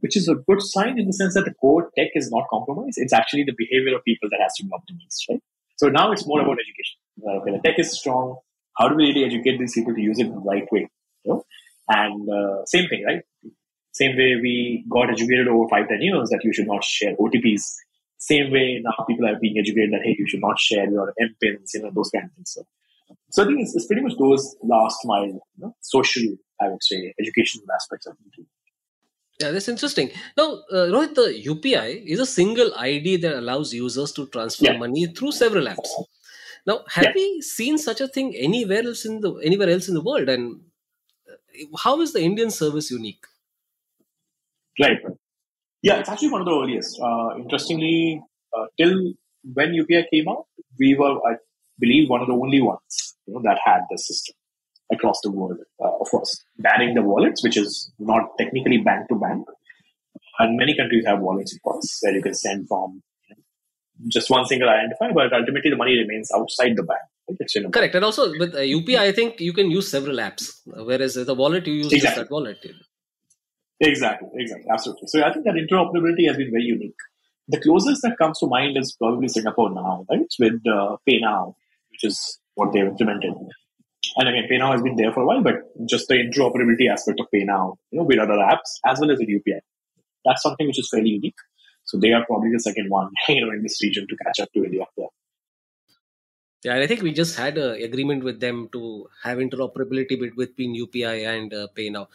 which 0.00 0.16
is 0.16 0.28
a 0.28 0.34
good 0.34 0.62
sign 0.62 0.98
in 0.98 1.06
the 1.06 1.12
sense 1.12 1.34
that 1.34 1.44
the 1.44 1.54
core 1.54 1.90
tech 1.96 2.08
is 2.14 2.30
not 2.30 2.44
compromised. 2.50 2.98
It's 2.98 3.12
actually 3.12 3.44
the 3.44 3.54
behavior 3.56 3.96
of 3.96 4.04
people 4.04 4.28
that 4.30 4.40
has 4.42 4.54
to 4.56 4.64
be 4.64 4.70
optimized, 4.70 5.28
right? 5.30 5.42
So 5.76 5.88
now 5.88 6.10
it's 6.12 6.26
more 6.26 6.40
about 6.40 6.56
education. 6.58 6.98
Uh, 7.22 7.40
okay, 7.40 7.52
the 7.52 7.62
tech 7.62 7.78
is 7.78 7.92
strong. 7.92 8.38
How 8.76 8.88
do 8.88 8.96
we 8.96 9.08
really 9.08 9.24
educate 9.24 9.58
these 9.58 9.74
people 9.74 9.94
to 9.94 10.00
use 10.00 10.18
it 10.18 10.30
the 10.30 10.38
right 10.38 10.66
way? 10.72 10.88
You 11.24 11.32
know? 11.32 11.44
And 11.88 12.28
uh, 12.28 12.64
same 12.66 12.88
thing, 12.88 13.04
right? 13.06 13.22
Same 13.92 14.16
way 14.16 14.36
we 14.40 14.84
got 14.90 15.10
educated 15.10 15.48
over 15.48 15.68
five, 15.68 15.88
ten 15.88 16.02
years 16.02 16.28
that 16.30 16.40
you 16.44 16.52
should 16.52 16.66
not 16.66 16.84
share 16.84 17.14
OTPs. 17.16 17.62
Same 18.18 18.50
way 18.50 18.82
now 18.82 19.04
people 19.06 19.26
are 19.26 19.38
being 19.40 19.58
educated 19.58 19.92
that 19.92 20.02
hey, 20.02 20.16
you 20.18 20.26
should 20.26 20.40
not 20.40 20.58
share 20.58 20.90
your 20.90 21.14
MPINs, 21.20 21.70
you 21.74 21.82
know, 21.82 21.90
those 21.94 22.10
kind 22.10 22.26
of 22.26 22.32
things. 22.32 22.52
So, 22.52 22.66
so 23.30 23.42
I 23.42 23.46
think 23.46 23.60
it's, 23.60 23.74
it's 23.74 23.86
pretty 23.86 24.02
much 24.02 24.14
those 24.18 24.56
last 24.62 24.98
mile, 25.04 25.26
you 25.26 25.40
know, 25.58 25.74
social, 25.80 26.24
I 26.60 26.68
would 26.68 26.82
say, 26.82 27.14
educational 27.20 27.64
aspects 27.74 28.06
of 28.06 28.14
it. 28.38 28.46
Yeah, 29.40 29.50
that's 29.50 29.68
interesting. 29.68 30.10
Now, 30.36 30.62
uh, 30.72 30.86
Rohit, 30.94 31.14
the 31.14 31.42
UPI 31.46 32.04
is 32.06 32.20
a 32.20 32.26
single 32.26 32.72
ID 32.74 33.16
that 33.18 33.36
allows 33.38 33.74
users 33.74 34.12
to 34.12 34.26
transfer 34.28 34.66
Yeah. 34.66 34.78
money 34.78 35.06
through 35.06 35.32
several 35.32 35.66
apps. 35.66 35.90
Now, 36.66 36.84
have 36.88 37.04
Yeah. 37.04 37.12
we 37.14 37.42
seen 37.42 37.76
such 37.78 38.00
a 38.00 38.08
thing 38.08 38.34
anywhere 38.34 38.82
else 38.84 39.04
in 39.04 39.20
the 39.20 39.34
anywhere 39.50 39.68
else 39.70 39.88
in 39.88 39.94
the 39.94 40.00
world? 40.00 40.28
And 40.28 40.62
uh, 41.30 41.76
how 41.84 42.00
is 42.00 42.12
the 42.12 42.22
Indian 42.22 42.50
service 42.50 42.90
unique? 42.90 43.24
Right. 44.80 44.98
right. 45.04 45.16
Yeah, 45.82 45.98
it's 46.00 46.08
actually 46.08 46.30
one 46.30 46.40
of 46.40 46.46
the 46.46 46.54
earliest. 46.54 46.98
Uh, 47.00 47.36
interestingly, 47.36 48.22
uh, 48.56 48.66
till 48.78 49.12
when 49.54 49.72
UPI 49.74 50.04
came 50.10 50.28
out, 50.28 50.46
we 50.78 50.94
were, 50.94 51.14
I 51.30 51.36
believe, 51.78 52.08
one 52.08 52.22
of 52.22 52.26
the 52.26 52.34
only 52.34 52.60
ones 52.60 53.05
you 53.26 53.34
know, 53.34 53.40
that 53.42 53.58
had 53.64 53.80
the 53.90 53.98
system 53.98 54.34
across 54.92 55.20
the 55.22 55.30
world. 55.30 55.58
Uh, 55.82 55.90
of 56.00 56.08
course, 56.10 56.44
banning 56.58 56.94
the 56.94 57.02
wallets, 57.02 57.42
which 57.42 57.56
is 57.56 57.92
not 57.98 58.22
technically 58.38 58.78
bank 58.78 59.08
to 59.08 59.16
bank. 59.16 59.46
And 60.38 60.56
many 60.56 60.76
countries 60.76 61.04
have 61.06 61.20
wallets, 61.20 61.54
of 61.54 61.62
course, 61.62 61.98
where 62.02 62.14
you 62.14 62.22
can 62.22 62.34
send 62.34 62.68
from 62.68 63.02
you 63.28 63.36
know, 63.36 63.42
just 64.08 64.30
one 64.30 64.46
single 64.46 64.68
identifier, 64.68 65.14
but 65.14 65.32
ultimately 65.32 65.70
the 65.70 65.76
money 65.76 65.98
remains 65.98 66.30
outside 66.34 66.76
the 66.76 66.82
bank. 66.82 67.00
It's 67.28 67.54
bank. 67.54 67.72
Correct. 67.72 67.94
And 67.94 68.04
also 68.04 68.30
with 68.38 68.54
uh, 68.54 68.58
UPI, 68.58 68.98
I 68.98 69.12
think 69.12 69.40
you 69.40 69.52
can 69.52 69.70
use 69.70 69.90
several 69.90 70.16
apps, 70.16 70.60
whereas 70.64 71.14
the 71.14 71.34
wallet 71.34 71.66
you 71.66 71.74
use 71.74 71.88
just 71.88 72.04
Exactly. 72.04 72.22
that 72.22 72.30
wallet. 72.30 72.58
Exactly, 73.80 74.28
exactly, 74.34 74.66
absolutely. 74.72 75.08
So 75.08 75.22
I 75.22 75.32
think 75.32 75.44
that 75.44 75.54
interoperability 75.54 76.28
has 76.28 76.36
been 76.36 76.50
very 76.50 76.64
unique. 76.64 76.96
The 77.48 77.60
closest 77.60 78.02
that 78.02 78.16
comes 78.16 78.38
to 78.40 78.46
mind 78.46 78.76
is 78.76 78.96
probably 78.98 79.28
Singapore 79.28 79.70
now, 79.70 80.06
right? 80.10 80.26
With 80.38 80.60
uh, 80.66 80.96
PayNow, 81.08 81.54
which 81.90 82.04
is 82.04 82.40
what 82.56 82.72
they've 82.72 82.84
implemented. 82.86 83.32
And 84.16 84.28
again, 84.28 84.48
PayNow 84.50 84.72
has 84.72 84.82
been 84.82 84.96
there 84.96 85.12
for 85.12 85.22
a 85.22 85.26
while, 85.26 85.42
but 85.42 85.54
just 85.88 86.08
the 86.08 86.14
interoperability 86.14 86.90
aspect 86.90 87.20
of 87.20 87.26
PayNow, 87.32 87.76
you 87.90 87.98
know, 87.98 88.04
with 88.04 88.18
other 88.18 88.34
apps 88.34 88.80
as 88.84 88.98
well 88.98 89.10
as 89.10 89.18
with 89.18 89.28
UPI. 89.28 89.60
That's 90.24 90.42
something 90.42 90.66
which 90.66 90.78
is 90.78 90.88
fairly 90.90 91.10
unique. 91.10 91.38
So 91.84 91.98
they 91.98 92.12
are 92.12 92.24
probably 92.26 92.50
the 92.52 92.60
second 92.60 92.90
one, 92.90 93.10
you 93.28 93.44
know, 93.44 93.52
in 93.52 93.62
this 93.62 93.80
region 93.82 94.06
to 94.08 94.16
catch 94.24 94.40
up 94.40 94.52
to 94.54 94.64
India. 94.64 94.84
Yeah. 94.96 95.06
Yeah, 96.64 96.74
and 96.74 96.82
I 96.82 96.86
think 96.88 97.02
we 97.02 97.12
just 97.12 97.36
had 97.36 97.58
an 97.58 97.80
agreement 97.80 98.24
with 98.24 98.40
them 98.40 98.68
to 98.72 99.06
have 99.22 99.38
interoperability 99.38 100.18
between 100.36 100.74
UPI 100.74 101.24
and 101.24 101.54
uh, 101.54 101.68
Pay 101.76 101.90
Now. 101.90 102.08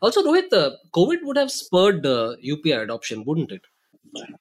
Also, 0.00 0.22
Rohit, 0.22 0.50
uh, 0.52 0.70
COVID 0.94 1.18
would 1.24 1.36
have 1.36 1.50
spurred 1.50 2.06
uh, 2.06 2.36
UPI 2.42 2.84
adoption, 2.84 3.24
wouldn't 3.26 3.52
it? 3.52 3.60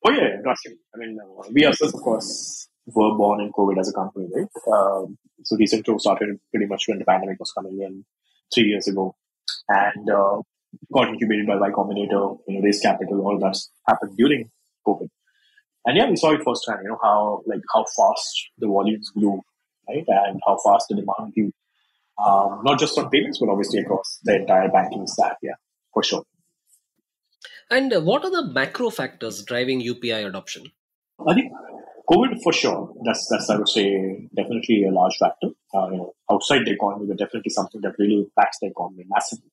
Oh 0.05 0.11
yeah, 0.11 0.37
drastically. 0.41 0.79
I 0.95 0.97
mean, 0.99 1.17
uh, 1.21 1.49
we 1.51 1.65
ourselves, 1.65 1.93
of 1.93 2.01
course, 2.01 2.69
were 2.95 3.15
born 3.15 3.41
in 3.41 3.51
COVID 3.51 3.79
as 3.79 3.89
a 3.89 3.93
company, 3.93 4.27
right? 4.33 4.47
Um, 4.73 5.17
so 5.43 5.55
Decentro 5.55 5.99
started 5.99 6.39
pretty 6.51 6.65
much 6.65 6.83
when 6.87 6.99
the 6.99 7.05
pandemic 7.05 7.39
was 7.39 7.51
coming 7.51 7.79
in 7.81 8.05
three 8.53 8.65
years 8.65 8.87
ago, 8.87 9.15
and 9.67 10.09
uh, 10.09 10.41
got 10.93 11.09
incubated 11.09 11.47
by 11.47 11.57
Y 11.57 11.69
Combinator, 11.71 12.37
you 12.47 12.55
know, 12.55 12.61
raised 12.61 12.81
capital, 12.81 13.21
all 13.21 13.39
that 13.39 13.57
happened 13.87 14.15
during 14.17 14.49
COVID. 14.85 15.09
And 15.85 15.97
yeah, 15.97 16.09
we 16.09 16.15
saw 16.15 16.33
it 16.33 16.43
firsthand, 16.43 16.79
you 16.83 16.89
know, 16.89 16.99
how 17.01 17.43
like 17.45 17.61
how 17.73 17.85
fast 17.95 18.49
the 18.57 18.67
volumes 18.67 19.09
grew, 19.09 19.41
right? 19.87 20.03
And 20.07 20.39
how 20.45 20.57
fast 20.65 20.87
the 20.89 20.95
demand 20.95 21.33
grew. 21.33 21.51
Um, 22.23 22.61
not 22.63 22.79
just 22.79 22.97
on 22.97 23.09
payments, 23.09 23.39
but 23.39 23.49
obviously 23.49 23.79
across 23.79 24.19
the 24.23 24.35
entire 24.35 24.69
banking 24.69 25.05
stack, 25.05 25.37
yeah, 25.41 25.53
for 25.93 26.03
sure. 26.03 26.23
And 27.69 27.93
uh, 27.93 28.01
what 28.01 28.23
are 28.25 28.31
the 28.31 28.51
macro 28.51 28.89
factors 28.89 29.43
driving 29.43 29.81
UPI 29.81 30.25
adoption? 30.25 30.71
I 31.27 31.33
think 31.33 31.51
COVID 32.09 32.41
for 32.41 32.53
sure. 32.53 32.93
That's 33.03 33.27
that's 33.29 33.49
I 33.49 33.57
would 33.57 33.67
say 33.69 34.29
definitely 34.35 34.85
a 34.85 34.91
large 34.91 35.17
factor. 35.19 35.49
Uh, 35.73 35.87
you 35.91 35.97
know, 35.97 36.13
outside 36.31 36.65
the 36.65 36.71
economy, 36.71 37.05
but 37.07 37.17
definitely 37.17 37.49
something 37.49 37.81
that 37.81 37.95
really 37.99 38.19
impacts 38.23 38.59
the 38.61 38.67
economy 38.67 39.05
massively. 39.09 39.51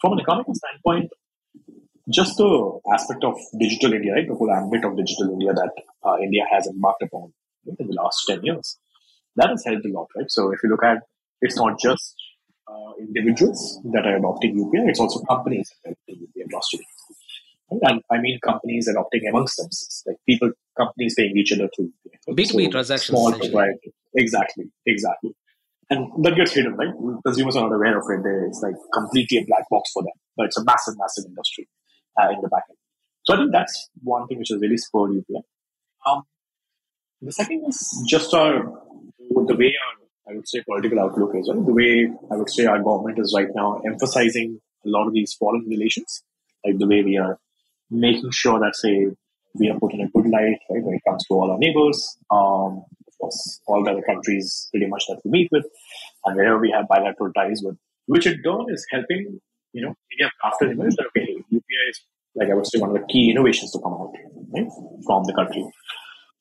From 0.00 0.12
an 0.14 0.20
economic 0.20 0.46
standpoint, 0.54 1.10
just 2.10 2.36
the 2.36 2.80
aspect 2.92 3.24
of 3.24 3.38
digital 3.58 3.92
India, 3.94 4.12
right? 4.12 4.28
The 4.28 4.34
whole 4.34 4.50
ambit 4.50 4.84
of 4.84 4.96
digital 4.96 5.32
India 5.32 5.52
that 5.54 5.72
uh, 6.04 6.16
India 6.18 6.42
has 6.52 6.66
embarked 6.66 7.02
upon 7.02 7.32
right, 7.66 7.76
in 7.78 7.86
the 7.86 7.94
last 7.94 8.24
ten 8.28 8.42
years, 8.42 8.78
that 9.36 9.48
has 9.48 9.64
helped 9.64 9.86
a 9.86 9.88
lot, 9.88 10.08
right? 10.16 10.30
So 10.30 10.52
if 10.52 10.58
you 10.62 10.68
look 10.70 10.84
at, 10.84 10.98
it's 11.40 11.56
not 11.56 11.80
just 11.80 12.14
uh, 12.68 12.92
individuals 13.00 13.80
that 13.92 14.06
are 14.06 14.16
adopting 14.16 14.56
UPI; 14.56 14.90
it's 14.90 15.00
also 15.00 15.20
companies 15.20 15.72
adopting 15.86 16.26
UPI. 16.26 16.42
And 17.80 18.02
I 18.10 18.18
mean 18.18 18.38
companies 18.44 18.88
adopting 18.88 19.22
amongst 19.28 19.56
themselves, 19.56 20.04
like 20.06 20.16
people, 20.28 20.52
companies 20.82 21.14
paying 21.16 21.36
each 21.36 21.52
other 21.52 21.68
through 21.74 21.92
B2B 22.28 22.64
so 22.64 22.70
transactions. 22.70 23.18
Small 23.18 23.32
Exactly, 24.14 24.64
exactly. 24.86 25.34
And 25.90 26.24
that 26.24 26.36
gets 26.36 26.52
hidden, 26.52 26.74
right? 26.74 26.92
Consumers 27.24 27.56
are 27.56 27.68
not 27.68 27.74
aware 27.74 27.98
of 27.98 28.04
it. 28.08 28.48
It's 28.48 28.62
like 28.62 28.74
completely 28.92 29.38
a 29.38 29.44
black 29.46 29.64
box 29.70 29.90
for 29.92 30.02
them, 30.02 30.12
but 30.36 30.46
it's 30.46 30.56
a 30.56 30.64
massive, 30.64 30.94
massive 30.98 31.24
industry 31.26 31.68
uh, 32.20 32.30
in 32.30 32.40
the 32.40 32.48
back 32.48 32.64
end. 32.68 32.78
So 33.24 33.34
I 33.34 33.36
think 33.38 33.52
that's 33.52 33.90
one 34.02 34.26
thing 34.26 34.38
which 34.38 34.48
has 34.48 34.60
really 34.60 34.76
spurred 34.76 35.10
UPI. 35.10 35.42
Um, 36.06 36.22
the 37.20 37.32
second 37.32 37.64
is 37.68 38.04
just 38.08 38.34
our, 38.34 38.64
the 39.30 39.56
way 39.56 39.74
our, 39.84 40.32
I 40.32 40.36
would 40.36 40.48
say, 40.48 40.62
political 40.62 40.98
outlook 41.00 41.32
is, 41.34 41.48
right? 41.52 41.64
The 41.64 41.72
way 41.72 42.10
I 42.30 42.36
would 42.36 42.50
say 42.50 42.66
our 42.66 42.82
government 42.82 43.18
is 43.18 43.34
right 43.36 43.48
now 43.54 43.80
emphasizing 43.86 44.60
a 44.84 44.88
lot 44.88 45.06
of 45.06 45.12
these 45.12 45.34
foreign 45.34 45.66
relations, 45.68 46.22
like 46.64 46.78
the 46.78 46.86
way 46.86 47.02
we 47.02 47.16
are 47.16 47.38
making 47.90 48.30
sure 48.32 48.58
that, 48.58 48.74
say, 48.74 49.08
we 49.54 49.68
are 49.68 49.78
put 49.78 49.92
in 49.92 50.00
a 50.00 50.08
good 50.08 50.26
light, 50.30 50.58
right, 50.70 50.82
when 50.82 50.94
it 50.94 51.02
comes 51.06 51.24
to 51.26 51.34
all 51.34 51.50
our 51.50 51.58
neighbors, 51.58 52.16
um, 52.30 52.84
of 53.06 53.18
course, 53.20 53.60
all 53.66 53.84
the 53.84 53.90
other 53.90 54.02
countries 54.02 54.68
pretty 54.70 54.86
much 54.86 55.04
that 55.08 55.20
we 55.24 55.30
meet 55.30 55.48
with, 55.52 55.66
and 56.24 56.36
wherever 56.36 56.58
we 56.58 56.70
have 56.70 56.88
bilateral 56.88 57.32
ties 57.32 57.60
with, 57.62 57.76
which 58.06 58.26
in 58.26 58.42
turn 58.42 58.66
is 58.68 58.86
helping, 58.90 59.40
you 59.72 59.82
know, 59.82 59.94
India 60.12 60.30
after 60.44 60.68
the 60.68 60.74
that, 60.74 61.06
okay, 61.08 61.36
UPI 61.52 61.90
is, 61.90 62.00
like 62.34 62.50
I 62.50 62.54
would 62.54 62.66
say, 62.66 62.78
one 62.78 62.90
of 62.90 62.96
the 62.96 63.06
key 63.06 63.30
innovations 63.30 63.72
to 63.72 63.78
come 63.78 63.92
out 63.92 64.12
right, 64.54 64.68
from 65.06 65.24
the 65.24 65.34
country. 65.34 65.64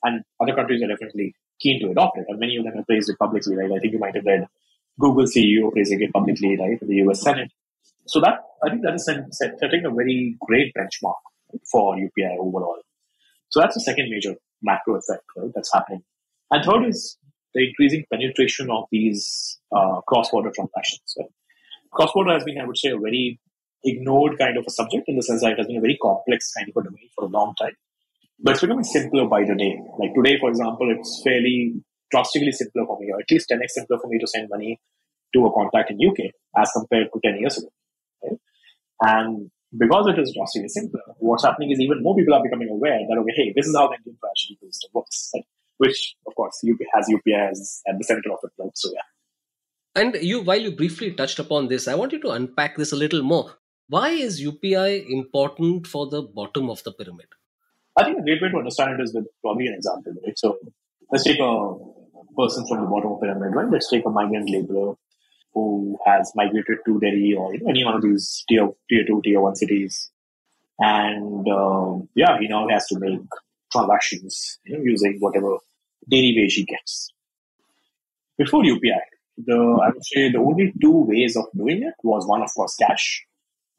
And 0.03 0.23
other 0.41 0.55
countries 0.55 0.81
are 0.81 0.87
definitely 0.87 1.35
keen 1.59 1.79
to 1.81 1.91
adopt 1.91 2.17
it, 2.17 2.25
and 2.27 2.39
many 2.39 2.57
of 2.57 2.63
them 2.63 2.73
have 2.75 2.87
praised 2.87 3.09
it 3.09 3.19
publicly, 3.19 3.55
right? 3.55 3.71
I 3.71 3.79
think 3.79 3.93
you 3.93 3.99
might 3.99 4.15
have 4.15 4.25
read 4.25 4.47
Google 4.99 5.25
CEO 5.25 5.71
praising 5.71 6.01
it 6.01 6.13
publicly, 6.13 6.57
right, 6.57 6.79
the 6.81 6.95
US 7.07 7.21
Senate. 7.21 7.51
So 8.07 8.19
that, 8.21 8.39
I 8.63 8.69
think 8.69 8.81
that 8.83 8.95
is 8.95 9.05
setting 9.59 9.85
a 9.85 9.91
very 9.91 10.37
great 10.41 10.73
benchmark 10.73 11.21
for 11.71 11.95
UPI 11.95 12.37
overall. 12.39 12.81
So 13.51 13.59
that's 13.59 13.75
the 13.75 13.81
second 13.81 14.09
major 14.09 14.35
macro 14.61 14.95
effect 14.95 15.23
right, 15.37 15.51
that's 15.53 15.71
happening. 15.73 16.03
And 16.49 16.63
third 16.63 16.87
is 16.87 17.17
the 17.53 17.67
increasing 17.67 18.05
penetration 18.11 18.69
of 18.71 18.85
these 18.91 19.59
uh, 19.75 20.01
cross-border 20.07 20.51
transactions. 20.55 21.15
Right? 21.19 21.29
Cross-border 21.91 22.33
has 22.33 22.43
been, 22.43 22.59
I 22.59 22.65
would 22.65 22.77
say, 22.77 22.89
a 22.89 22.97
very 22.97 23.39
ignored 23.83 24.37
kind 24.39 24.57
of 24.57 24.65
a 24.67 24.71
subject 24.71 25.03
in 25.07 25.15
the 25.15 25.23
sense 25.23 25.41
that 25.41 25.53
it 25.53 25.57
has 25.57 25.67
been 25.67 25.77
a 25.77 25.81
very 25.81 25.97
complex 26.01 26.51
kind 26.53 26.69
of 26.69 26.81
a 26.81 26.83
domain 26.85 27.09
for 27.15 27.25
a 27.25 27.27
long 27.27 27.53
time. 27.59 27.75
But 28.39 28.51
it's 28.51 28.61
becoming 28.61 28.83
simpler 28.83 29.27
by 29.27 29.41
the 29.41 29.55
day. 29.55 29.77
Like 29.99 30.13
today, 30.15 30.39
for 30.39 30.49
example, 30.49 30.93
it's 30.95 31.21
fairly 31.23 31.83
drastically 32.09 32.51
simpler 32.51 32.85
for 32.85 32.99
me, 32.99 33.11
or 33.11 33.19
at 33.19 33.29
least 33.29 33.49
10x 33.49 33.69
simpler 33.69 33.97
for 33.99 34.07
me 34.07 34.19
to 34.19 34.27
send 34.27 34.49
money 34.49 34.79
to 35.33 35.45
a 35.45 35.53
contact 35.53 35.91
in 35.91 35.97
UK 35.97 36.31
as 36.57 36.71
compared 36.71 37.07
to 37.13 37.19
10 37.23 37.39
years 37.39 37.57
ago. 37.57 37.69
Right? 38.23 38.39
And 39.01 39.51
because 39.77 40.07
it 40.07 40.19
is 40.19 40.33
drastically 40.35 40.69
simpler, 40.69 41.01
what's 41.19 41.45
happening 41.45 41.71
is 41.71 41.79
even 41.79 42.03
more 42.03 42.15
people 42.15 42.33
are 42.33 42.43
becoming 42.43 42.69
aware 42.69 42.99
that, 43.07 43.17
okay, 43.17 43.33
hey, 43.35 43.53
this 43.55 43.67
is 43.67 43.75
how 43.75 43.87
the 43.87 43.95
Indian 43.95 44.17
financial 44.19 44.55
ecosystem 44.55 44.93
works, 44.93 45.31
right? 45.33 45.45
which, 45.81 46.15
of 46.27 46.35
course, 46.35 46.63
UP 46.63 46.77
has 46.93 47.07
UPI 47.09 47.49
as 47.49 47.81
at 47.87 47.97
the 47.97 48.03
center 48.03 48.31
of 48.31 48.39
it, 48.43 48.51
right? 48.59 48.71
So, 48.75 48.91
yeah. 48.93 49.07
And 49.95 50.15
you, 50.21 50.41
while 50.41 50.61
you 50.61 50.71
briefly 50.71 51.11
touched 51.11 51.39
upon 51.39 51.69
this, 51.69 51.87
I 51.87 51.95
want 51.95 52.11
you 52.11 52.21
to 52.21 52.29
unpack 52.29 52.77
this 52.77 52.91
a 52.91 52.95
little 52.95 53.23
more. 53.23 53.57
Why 53.87 54.09
is 54.09 54.39
UPI 54.39 55.09
important 55.09 55.87
for 55.87 56.07
the 56.07 56.21
bottom 56.21 56.69
of 56.69 56.83
the 56.83 56.93
pyramid? 56.93 57.25
I 57.97 58.03
think 58.03 58.19
a 58.19 58.21
great 58.21 58.41
way 58.43 58.49
to 58.49 58.57
understand 58.57 58.99
it 58.99 59.03
is 59.03 59.13
with 59.13 59.25
probably 59.41 59.67
an 59.67 59.73
example, 59.73 60.13
right? 60.23 60.37
So 60.37 60.59
let's 61.11 61.23
take 61.23 61.39
a 61.39 61.75
person 62.37 62.65
from 62.67 62.81
the 62.81 62.87
bottom 62.87 63.13
of 63.13 63.19
the 63.19 63.25
pyramid, 63.25 63.55
right? 63.55 63.69
Let's 63.71 63.89
take 63.89 64.05
a 64.05 64.09
migrant 64.11 64.51
laborer 64.51 64.93
who 65.53 65.97
has 66.05 66.31
migrated 66.35 66.79
to 66.85 66.99
Delhi 66.99 67.33
or 67.37 67.53
any 67.67 67.83
one 67.83 67.95
of 67.95 68.01
these 68.01 68.43
tier 68.47 68.69
tier 68.89 69.05
two, 69.05 69.21
tier 69.23 69.41
one 69.41 69.55
cities, 69.55 70.09
and 70.79 71.47
um, 71.49 72.09
yeah, 72.15 72.37
he 72.39 72.47
now 72.47 72.67
has 72.69 72.87
to 72.87 72.99
make 72.99 73.19
transactions 73.71 74.59
you 74.65 74.77
know, 74.77 74.83
using 74.83 75.17
whatever 75.19 75.57
daily 76.09 76.33
wage 76.37 76.55
he 76.55 76.65
gets. 76.65 77.13
Before 78.37 78.63
UPI, 78.63 79.01
the 79.37 79.55
I 79.55 79.89
would 79.89 80.05
say 80.05 80.31
the 80.31 80.39
only 80.39 80.73
two 80.81 81.05
ways 81.05 81.35
of 81.35 81.45
doing 81.55 81.83
it 81.83 81.93
was 82.03 82.27
one, 82.27 82.41
of 82.41 82.53
course, 82.53 82.75
cash, 82.75 83.25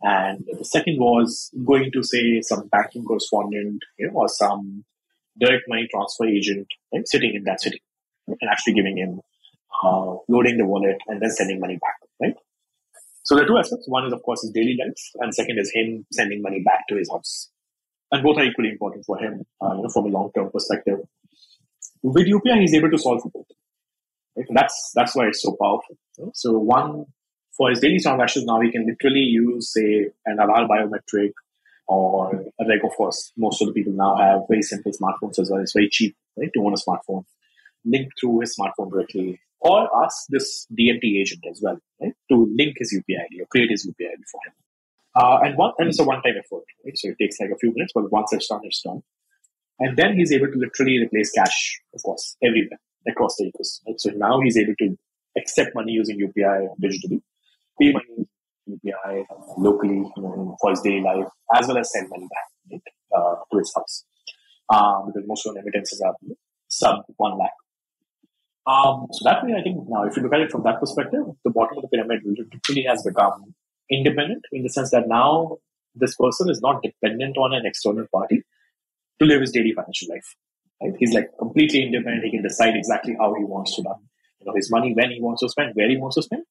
and 0.02 0.45
the 0.59 0.64
second 0.64 0.99
was 0.99 1.50
going 1.64 1.91
to 1.93 2.02
say 2.02 2.41
some 2.43 2.69
banking 2.69 3.05
correspondent, 3.05 3.83
you 3.99 4.09
know, 4.09 4.14
or 4.14 4.29
some 4.29 4.85
direct 5.38 5.64
money 5.69 5.88
transfer 5.91 6.26
agent 6.26 6.67
right, 6.93 7.07
sitting 7.07 7.35
in 7.35 7.45
that 7.45 7.61
city 7.61 7.83
and 8.26 8.50
actually 8.50 8.75
giving 8.75 8.99
him 8.99 9.21
uh, 9.85 10.17
loading 10.29 10.59
the 10.59 10.67
wallet, 10.67 10.97
and 11.09 11.21
then 11.21 11.31
sending 11.31 11.61
money 11.61 11.79
back, 11.81 11.97
right? 12.21 12.35
So 13.25 13.37
there 13.37 13.45
are 13.45 13.49
two 13.49 13.59
aspects. 13.59 13.88
One 13.88 14.07
is, 14.07 14.12
of 14.12 14.23
course, 14.23 14.43
his 14.43 14.50
daily 14.50 14.76
life, 14.79 14.99
and 15.21 15.35
second 15.35 15.59
is 15.59 15.71
him 15.75 16.07
sending 16.12 16.43
money 16.43 16.62
back 16.64 16.87
to 16.88 16.97
his 16.97 17.11
house. 17.11 17.50
And 18.11 18.23
both 18.23 18.38
are 18.38 18.45
equally 18.45 18.71
important 18.71 19.05
for 19.07 19.19
him, 19.19 19.45
uh, 19.62 19.75
you 19.75 19.83
know, 19.83 19.88
from 19.88 20.07
a 20.07 20.09
long-term 20.09 20.50
perspective. 20.50 20.99
With 22.02 22.26
UPI, 22.26 22.61
he's 22.61 22.75
able 22.75 22.91
to 22.91 22.99
solve 22.99 23.23
for 23.23 23.31
both. 23.31 23.47
Right? 24.37 24.47
that's 24.55 24.93
that's 24.95 25.14
why 25.14 25.26
it's 25.26 25.43
so 25.43 25.57
powerful. 25.61 25.97
Right? 26.19 26.35
So 26.35 26.59
one 26.59 27.07
for 27.57 27.71
his 27.71 27.81
daily 27.81 27.99
transactions 28.00 28.47
now, 28.47 28.61
he 28.61 28.73
can 28.73 28.87
literally 28.87 29.21
use, 29.21 29.73
say, 29.73 30.11
an 30.26 30.38
Aadhaar 30.38 30.67
biometric 30.69 31.33
or 31.87 32.45
like, 32.59 32.83
of 32.85 32.97
course, 32.97 33.33
most 33.37 33.61
of 33.61 33.69
the 33.69 33.75
people 33.75 33.93
now 33.93 34.17
have 34.17 34.43
very 34.49 34.62
simple 34.62 34.93
smartphones 34.93 35.38
as 35.38 35.50
well. 35.50 35.61
It's 35.61 35.75
very 35.75 35.88
cheap, 35.91 36.17
right, 36.37 36.50
to 36.55 36.61
own 36.64 36.73
a 36.73 36.76
smartphone. 36.76 37.25
Link 37.85 38.09
through 38.19 38.41
his 38.41 38.57
smartphone 38.59 38.91
directly 38.91 39.41
or 39.62 39.88
ask 40.04 40.26
this 40.28 40.66
DMT 40.78 41.21
agent 41.21 41.45
as 41.49 41.61
well, 41.62 41.78
right, 42.00 42.12
to 42.31 42.52
link 42.57 42.75
his 42.78 42.92
UPI 42.92 43.16
ID 43.16 43.40
or 43.40 43.47
create 43.47 43.71
his 43.71 43.87
UPI 43.87 44.07
ID 44.07 44.23
for 44.31 44.40
him. 44.47 44.54
Uh, 45.14 45.38
and 45.45 45.57
one, 45.57 45.73
and 45.78 45.88
it's 45.88 46.00
a 46.00 46.04
one-time 46.04 46.35
effort, 46.38 46.64
right? 46.85 46.97
So 46.97 47.11
it 47.11 47.16
takes 47.21 47.38
like 47.40 47.50
a 47.50 47.59
few 47.59 47.73
minutes, 47.73 47.92
but 47.95 48.11
once 48.11 48.33
it's 48.33 48.49
done, 48.49 48.61
it's 48.64 48.83
done. 48.83 49.02
And 49.78 49.97
then 49.97 50.16
he's 50.16 50.33
able 50.33 50.49
to 50.49 50.59
literally 50.59 50.99
replace 50.99 51.31
cash, 51.31 51.81
of 51.95 52.02
course, 52.02 52.37
everywhere 52.42 52.81
across 53.07 53.37
the 53.37 53.45
ecosystem. 53.45 53.87
Right? 53.87 54.00
So 54.00 54.11
now 54.11 54.40
he's 54.40 54.57
able 54.57 54.75
to 54.78 54.99
accept 55.37 55.75
money 55.75 55.92
using 55.92 56.19
UPI 56.19 56.69
digitally, 56.83 57.23
pay 57.81 57.92
money 57.92 58.26
UPI 58.69 59.25
locally 59.59 59.97
you 60.16 60.23
know, 60.23 60.57
for 60.61 60.71
his 60.71 60.81
daily 60.81 61.02
life, 61.02 61.26
as 61.54 61.66
well 61.66 61.78
as 61.78 61.92
send 61.92 62.09
money 62.11 62.28
back 62.28 62.49
right, 62.71 62.83
uh, 63.16 63.35
to 63.50 63.59
his 63.59 63.73
house. 63.75 64.04
Um, 64.73 65.07
because 65.07 65.26
most 65.26 65.47
of 65.47 65.54
the 65.54 65.61
remittances 65.61 66.00
are 66.00 66.14
sub 66.69 67.02
one 67.16 67.38
lakh 67.38 67.52
um, 68.66 69.09
so 69.11 69.25
that 69.25 69.45
way, 69.45 69.54
I 69.59 69.62
think 69.62 69.88
now, 69.88 70.04
if 70.04 70.16
you 70.16 70.23
look 70.23 70.33
at 70.33 70.40
it 70.40 70.52
from 70.52 70.62
that 70.62 70.78
perspective, 70.78 71.25
the 71.45 71.50
bottom 71.50 71.78
of 71.78 71.83
the 71.83 71.88
pyramid 71.88 72.21
literally 72.25 72.83
has 72.83 73.02
become 73.02 73.54
independent 73.90 74.45
in 74.52 74.62
the 74.62 74.69
sense 74.69 74.90
that 74.92 75.09
now 75.09 75.57
this 75.95 76.14
person 76.16 76.49
is 76.49 76.61
not 76.61 76.83
dependent 76.83 77.37
on 77.37 77.52
an 77.52 77.66
external 77.66 78.07
party 78.14 78.42
to 79.19 79.26
live 79.26 79.40
his 79.40 79.50
daily 79.50 79.73
financial 79.73 80.09
life. 80.11 80.37
Right? 80.81 80.92
He's 80.97 81.12
like 81.12 81.31
completely 81.38 81.83
independent. 81.83 82.25
He 82.25 82.31
can 82.31 82.42
decide 82.42 82.76
exactly 82.76 83.16
how 83.19 83.35
he 83.35 83.45
wants 83.45 83.75
to 83.76 83.83
run, 83.83 83.99
you 84.40 84.47
know, 84.47 84.52
his 84.54 84.71
money, 84.71 84.95
when 84.95 85.11
he 85.11 85.21
wants 85.21 85.40
to 85.40 85.49
spend, 85.49 85.73
where 85.75 85.88
he 85.88 85.97
wants 85.97 86.14
to 86.16 86.23
spend, 86.23 86.45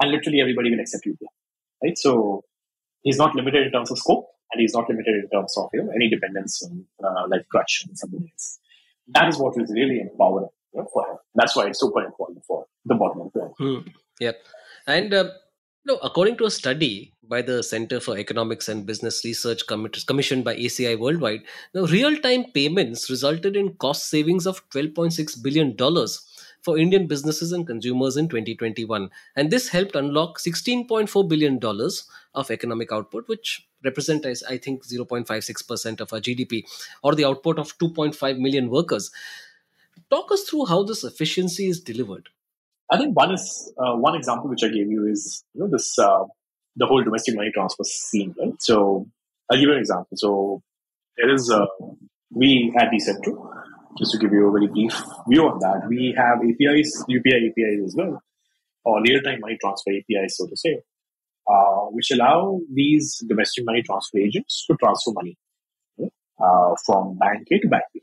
and 0.00 0.10
literally 0.10 0.40
everybody 0.40 0.70
will 0.70 0.80
accept 0.80 1.04
you. 1.04 1.16
Right? 1.84 1.96
So 1.98 2.42
he's 3.02 3.18
not 3.18 3.34
limited 3.34 3.66
in 3.66 3.72
terms 3.72 3.90
of 3.90 3.98
scope. 3.98 4.28
and 4.52 4.60
he's 4.60 4.72
not 4.72 4.88
limited 4.88 5.14
in 5.24 5.28
terms 5.30 5.54
of 5.58 5.68
you 5.74 5.82
know, 5.82 5.92
any 5.94 6.08
dependence 6.08 6.62
on 6.62 6.86
uh, 7.04 7.28
like 7.28 7.46
crutch 7.50 7.84
and 7.86 7.96
somebody 7.98 8.32
else. 8.32 8.58
That 9.08 9.28
is 9.28 9.38
what 9.38 9.60
is 9.60 9.70
really 9.70 10.00
empowering 10.00 10.48
you 10.74 10.80
know, 10.80 10.88
for 10.92 11.06
him. 11.06 11.16
That's 11.34 11.56
why 11.56 11.66
it's 11.66 11.80
super 11.80 12.04
important 12.04 12.44
for 12.44 12.66
the 12.84 12.94
bottom 12.94 13.30
the 13.34 13.40
Hmm. 13.58 13.88
Yep. 14.20 14.36
And 14.86 15.14
uh, 15.14 15.30
according 16.02 16.36
to 16.38 16.44
a 16.44 16.50
study 16.50 17.14
by 17.22 17.42
the 17.42 17.62
Center 17.62 18.00
for 18.00 18.18
Economics 18.18 18.68
and 18.68 18.86
Business 18.86 19.24
Research 19.24 19.62
commissioned 19.66 20.44
by 20.44 20.56
ACI 20.56 20.98
Worldwide, 20.98 21.42
now 21.74 21.84
real-time 21.84 22.46
payments 22.52 23.08
resulted 23.08 23.56
in 23.56 23.74
cost 23.74 24.08
savings 24.08 24.46
of 24.46 24.68
12.6 24.70 25.42
billion 25.42 25.76
dollars 25.76 26.26
for 26.62 26.76
Indian 26.78 27.06
businesses 27.06 27.52
and 27.52 27.66
consumers 27.66 28.16
in 28.16 28.28
2021, 28.28 29.08
and 29.36 29.50
this 29.50 29.68
helped 29.68 29.96
unlock 29.96 30.38
16.4 30.38 31.28
billion 31.28 31.58
dollars 31.58 32.06
of 32.34 32.50
economic 32.50 32.92
output, 32.92 33.26
which 33.28 33.66
represent 33.82 34.26
as 34.26 34.42
I 34.42 34.58
think 34.58 34.86
0.56 34.86 35.66
percent 35.66 36.00
of 36.00 36.12
our 36.12 36.20
GDP, 36.20 36.64
or 37.02 37.14
the 37.14 37.24
output 37.24 37.58
of 37.58 37.78
2.5 37.78 38.38
million 38.38 38.68
workers. 38.68 39.10
Talk 40.10 40.32
us 40.32 40.42
through 40.42 40.66
how 40.66 40.82
this 40.82 41.04
efficiency 41.04 41.68
is 41.68 41.80
delivered. 41.80 42.28
I 42.90 42.98
think 42.98 43.16
one 43.16 43.32
is 43.32 43.72
uh, 43.78 43.94
one 43.94 44.16
example 44.16 44.50
which 44.50 44.64
I 44.64 44.68
gave 44.68 44.90
you 44.90 45.06
is 45.06 45.44
you 45.54 45.60
know 45.60 45.68
this 45.70 45.96
uh, 45.98 46.24
the 46.76 46.86
whole 46.86 47.02
domestic 47.02 47.36
money 47.36 47.50
transfer 47.54 47.84
scene, 47.84 48.34
right? 48.38 48.54
So 48.58 49.06
I'll 49.50 49.58
give 49.58 49.68
you 49.68 49.74
an 49.74 49.78
example. 49.78 50.16
So 50.16 50.62
there 51.16 51.32
is 51.32 51.50
uh, 51.50 51.66
we 52.32 52.72
at 52.76 52.88
Decentro, 52.90 53.50
just 53.98 54.12
to 54.12 54.18
give 54.18 54.32
you 54.32 54.48
a 54.48 54.52
very 54.52 54.66
brief 54.66 54.92
view 55.28 55.42
on 55.42 55.58
that, 55.60 55.88
we 55.88 56.14
have 56.16 56.38
APIs, 56.38 57.04
UPI 57.08 57.50
APIs 57.50 57.86
as 57.86 57.94
well, 57.96 58.22
or 58.84 59.02
real-time 59.02 59.40
money 59.40 59.58
transfer 59.60 59.90
APIs, 59.90 60.36
so 60.36 60.46
to 60.46 60.56
say, 60.56 60.80
uh, 61.50 61.86
which 61.90 62.10
allow 62.12 62.60
these 62.72 63.22
domestic 63.28 63.64
money 63.64 63.82
transfer 63.82 64.18
agents 64.18 64.64
to 64.66 64.76
transfer 64.76 65.12
money 65.12 65.36
uh, 66.00 66.74
from 66.86 67.18
bank 67.18 67.46
A 67.50 67.58
to 67.58 67.68
bank 67.68 67.84
B. 67.92 68.00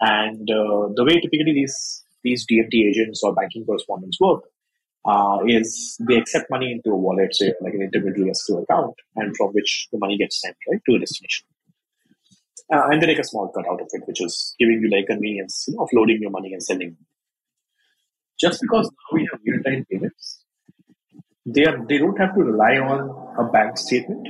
And 0.00 0.48
uh, 0.50 0.88
the 0.94 1.04
way 1.04 1.20
typically 1.20 1.52
these 1.54 2.04
these 2.22 2.44
DMT 2.50 2.74
agents 2.90 3.22
or 3.22 3.34
banking 3.34 3.64
correspondents 3.64 4.18
work 4.20 4.42
uh, 5.06 5.38
is 5.46 5.96
they 6.08 6.16
accept 6.16 6.50
money 6.50 6.72
into 6.72 6.90
a 6.90 6.96
wallet, 6.96 7.34
say 7.34 7.52
like 7.60 7.74
an 7.74 7.82
intermediary 7.82 8.30
escrow 8.30 8.62
account, 8.62 8.94
and 9.14 9.36
from 9.36 9.50
which 9.50 9.88
the 9.92 9.98
money 9.98 10.18
gets 10.18 10.40
sent 10.40 10.56
right 10.68 10.80
to 10.86 10.96
a 10.96 10.98
destination. 10.98 11.46
Uh, 12.72 12.88
and 12.90 13.00
they 13.00 13.06
make 13.06 13.20
a 13.20 13.24
small 13.24 13.48
cut 13.54 13.66
out 13.70 13.80
of 13.80 13.86
it, 13.92 14.02
which 14.06 14.20
is 14.20 14.56
giving 14.58 14.80
you 14.82 14.90
like 14.90 15.06
convenience 15.06 15.66
you 15.68 15.76
know, 15.76 15.84
of 15.84 15.88
loading 15.92 16.18
your 16.20 16.30
money 16.30 16.52
and 16.52 16.62
sending. 16.62 16.96
Just 18.40 18.60
because 18.60 18.86
now 18.86 19.10
we 19.12 19.28
have 19.30 19.40
real-time 19.46 19.86
payments, 19.90 20.44
they 21.46 21.64
are 21.64 21.78
they 21.88 21.98
don't 21.98 22.18
have 22.18 22.34
to 22.34 22.42
rely 22.42 22.76
on 22.76 22.98
a 23.38 23.44
bank 23.50 23.78
statement 23.78 24.26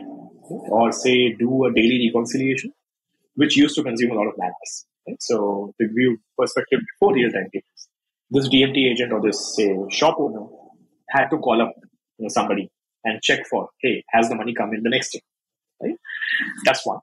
or 0.48 0.92
say 0.92 1.32
do 1.32 1.64
a 1.64 1.72
daily 1.72 2.10
reconciliation, 2.12 2.72
which 3.34 3.56
used 3.56 3.74
to 3.76 3.82
consume 3.82 4.10
a 4.10 4.14
lot 4.14 4.28
of 4.28 4.34
manpower. 4.36 4.95
Right? 5.06 5.16
So, 5.20 5.74
give 5.78 5.90
you 5.94 6.18
perspective 6.38 6.80
before 6.94 7.14
real-time 7.14 7.48
payments, 7.52 7.88
this 8.30 8.48
DMT 8.48 8.92
agent 8.92 9.12
or 9.12 9.22
this 9.22 9.54
say 9.56 9.76
shop 9.90 10.16
owner 10.18 10.46
had 11.10 11.28
to 11.28 11.38
call 11.38 11.62
up 11.62 11.72
you 12.18 12.24
know, 12.24 12.28
somebody 12.28 12.70
and 13.04 13.22
check 13.22 13.46
for, 13.48 13.68
hey, 13.82 14.02
has 14.10 14.28
the 14.28 14.34
money 14.34 14.52
come 14.54 14.72
in 14.74 14.82
the 14.82 14.90
next 14.90 15.12
day? 15.12 15.22
Right? 15.80 15.94
That's 16.64 16.84
one. 16.84 16.98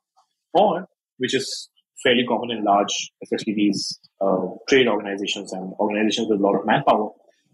Or 0.54 0.88
which 1.18 1.34
is 1.34 1.70
fairly 2.04 2.26
common 2.28 2.52
in 2.52 2.64
large, 2.64 3.12
especially 3.24 3.54
these 3.54 4.00
uh, 4.22 4.48
trade 4.68 4.88
organizations 4.88 5.54
and 5.54 5.74
organizations 5.80 6.28
with 6.30 6.40
a 6.40 6.44
lot 6.44 6.56
of 6.60 6.66
manpower. 6.66 7.10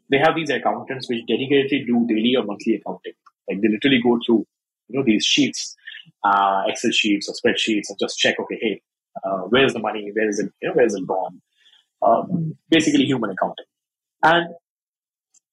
They 0.10 0.18
have 0.18 0.36
these 0.36 0.50
accountants 0.50 1.08
which 1.08 1.24
dedicatedly 1.30 1.86
do 1.86 2.06
daily 2.08 2.34
or 2.36 2.44
monthly 2.44 2.76
accounting. 2.76 3.14
Like 3.48 3.62
they 3.62 3.68
literally 3.68 4.02
go 4.04 4.18
through, 4.26 4.46
you 4.88 5.00
know, 5.00 5.04
these 5.06 5.24
sheets, 5.24 5.76
uh, 6.24 6.64
Excel 6.68 6.92
sheets 6.92 7.30
or 7.30 7.36
spreadsheets, 7.36 7.90
and 7.90 7.98
just 8.00 8.18
check, 8.18 8.36
okay, 8.40 8.58
hey, 8.60 8.82
uh, 9.24 9.44
where 9.50 9.66
is 9.66 9.74
the 9.74 9.80
money? 9.80 10.12
Where 10.14 10.30
is 10.30 10.40
it? 10.40 10.52
You 10.62 10.70
know, 10.70 10.76
where 10.76 10.86
is 10.86 10.96
it 10.96 11.06
gone? 11.08 11.42
Um, 12.02 12.58
basically, 12.70 13.06
human 13.06 13.32
accounting, 13.32 13.66
and 14.24 14.48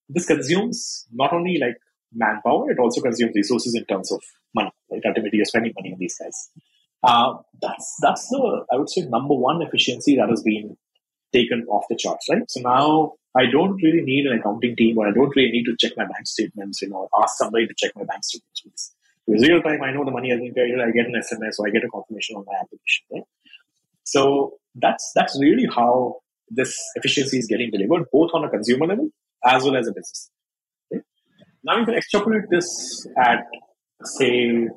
this 0.08 0.26
consumes 0.26 1.06
not 1.12 1.32
only 1.32 1.58
like 1.58 1.76
manpower, 2.12 2.70
it 2.70 2.78
also 2.78 3.00
consumes 3.00 3.32
resources 3.34 3.74
in 3.74 3.84
terms 3.86 4.12
of 4.12 4.22
money. 4.54 4.70
Right? 4.90 5.02
Ultimately, 5.06 5.38
you're 5.38 5.44
spending 5.44 5.72
money 5.76 5.92
on 5.92 5.98
these 5.98 6.16
guys. 6.18 6.50
Uh, 7.02 7.34
that's 7.60 7.96
that's 8.00 8.28
the 8.28 8.64
I 8.72 8.76
would 8.76 8.90
say 8.90 9.02
number 9.02 9.34
one 9.34 9.62
efficiency 9.62 10.16
that 10.16 10.28
has 10.28 10.42
been 10.42 10.76
taken 11.32 11.64
off 11.68 11.84
the 11.88 11.96
charts, 11.96 12.26
right? 12.30 12.48
So 12.48 12.60
now 12.60 13.12
I 13.36 13.46
don't 13.50 13.76
really 13.82 14.02
need 14.02 14.26
an 14.26 14.38
accounting 14.38 14.76
team, 14.76 14.98
or 14.98 15.08
I 15.08 15.12
don't 15.12 15.34
really 15.36 15.50
need 15.50 15.64
to 15.64 15.76
check 15.78 15.92
my 15.96 16.04
bank 16.04 16.26
statements. 16.26 16.80
You 16.82 16.88
know, 16.88 17.08
ask 17.22 17.36
somebody 17.36 17.66
to 17.66 17.74
check 17.76 17.92
my 17.96 18.04
bank 18.04 18.24
statements. 18.24 18.95
Real 19.28 19.60
time, 19.60 19.82
I 19.82 19.92
know 19.92 20.04
the 20.04 20.12
money 20.12 20.30
has 20.30 20.38
been 20.38 20.54
paid. 20.54 20.72
I 20.80 20.90
get 20.92 21.06
an 21.06 21.14
SMS, 21.14 21.58
or 21.58 21.66
I 21.66 21.70
get 21.70 21.82
a 21.84 21.88
confirmation 21.88 22.36
on 22.36 22.44
my 22.46 22.54
application. 22.60 23.04
Right? 23.12 23.22
So 24.04 24.54
that's 24.74 25.12
that's 25.14 25.36
really 25.40 25.66
how 25.74 26.20
this 26.48 26.78
efficiency 26.94 27.38
is 27.38 27.46
getting 27.46 27.70
delivered, 27.70 28.06
both 28.12 28.30
on 28.34 28.44
a 28.44 28.50
consumer 28.50 28.86
level 28.86 29.08
as 29.44 29.64
well 29.64 29.76
as 29.76 29.88
a 29.88 29.90
business. 29.90 30.30
Okay? 30.92 31.02
Now 31.64 31.78
you 31.78 31.84
can 31.84 31.94
extrapolate 31.94 32.44
this 32.50 33.06
at 33.18 33.44
say 34.04 34.68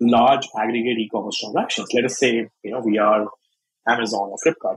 large 0.00 0.48
aggregate 0.58 0.98
e-commerce 0.98 1.38
transactions. 1.38 1.88
Let 1.94 2.04
us 2.06 2.18
say 2.18 2.48
you 2.64 2.70
know 2.72 2.80
we 2.84 2.98
are 2.98 3.28
Amazon 3.86 4.30
or 4.32 4.38
Flipkart. 4.44 4.76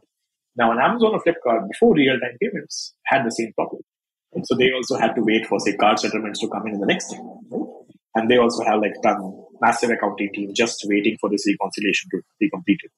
Now, 0.56 0.72
an 0.72 0.80
Amazon 0.80 1.14
or 1.14 1.22
Flipkart 1.22 1.68
before 1.72 1.94
real-time 1.94 2.38
payments 2.42 2.96
had 3.06 3.24
the 3.24 3.30
same 3.30 3.54
problem. 3.54 3.84
And 4.34 4.46
so 4.46 4.56
they 4.56 4.72
also 4.72 4.98
had 4.98 5.14
to 5.14 5.22
wait 5.22 5.46
for 5.46 5.60
say 5.60 5.76
card 5.78 6.00
settlements 6.00 6.40
to 6.42 6.50
come 6.50 6.68
in 6.68 6.74
in 6.74 6.80
the 6.80 6.88
next 6.88 7.12
day. 7.12 7.20
Right? 7.52 7.77
And 8.18 8.32
they 8.32 8.38
also 8.38 8.64
have 8.64 8.80
like 8.82 8.96
done 9.04 9.22
massive 9.62 9.92
accounting 9.92 10.30
team 10.34 10.54
just 10.56 10.84
waiting 10.90 11.18
for 11.22 11.30
this 11.30 11.46
reconciliation 11.48 12.10
to 12.14 12.22
be 12.40 12.50
completed. 12.50 12.90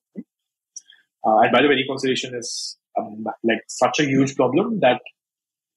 Uh, 1.26 1.40
and 1.44 1.52
by 1.52 1.62
the 1.62 1.68
way, 1.68 1.76
reconciliation 1.76 2.36
is 2.36 2.78
um, 2.98 3.26
like 3.44 3.64
such 3.68 4.00
a 4.00 4.06
huge 4.06 4.36
problem 4.38 4.80
that 4.80 5.02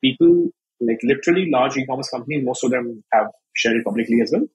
people, 0.01 0.49
like 0.81 1.01
literally 1.03 1.51
large 1.51 1.77
e-commerce 1.77 2.11
companies, 2.11 2.45
most 2.45 2.63
of 2.63 2.71
them 2.71 3.03
have 3.13 3.27
shared 3.55 3.79
it 3.79 3.85
publicly 3.85 4.21
as 4.23 4.31
well. 4.33 4.47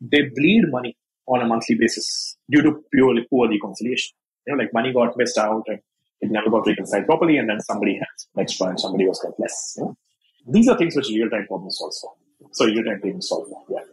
They 0.00 0.22
bleed 0.34 0.64
money 0.70 0.96
on 1.26 1.42
a 1.42 1.46
monthly 1.46 1.76
basis 1.78 2.38
due 2.50 2.62
to 2.62 2.82
purely 2.94 3.26
poor 3.28 3.48
reconciliation. 3.48 4.16
You 4.46 4.56
know, 4.56 4.62
like 4.62 4.72
money 4.72 4.92
got 4.92 5.16
missed 5.18 5.36
out 5.36 5.64
and 5.66 5.80
it 6.22 6.30
never 6.30 6.50
got 6.50 6.66
reconciled 6.66 7.06
properly, 7.06 7.36
and 7.36 7.48
then 7.48 7.60
somebody 7.60 7.94
has 7.98 8.26
extra 8.38 8.68
and 8.68 8.80
somebody 8.80 9.06
was 9.06 9.20
got 9.20 9.38
less. 9.38 9.74
You 9.76 9.84
know? 9.84 9.96
These 10.48 10.68
are 10.68 10.78
things 10.78 10.96
which 10.96 11.08
real-time 11.08 11.46
problems 11.46 11.76
solve 11.78 11.94
for. 12.00 12.12
So 12.52 12.64
real-time 12.66 13.00
payments 13.02 13.28
solve 13.28 13.48
for. 13.48 13.64
Yeah. 13.70 13.84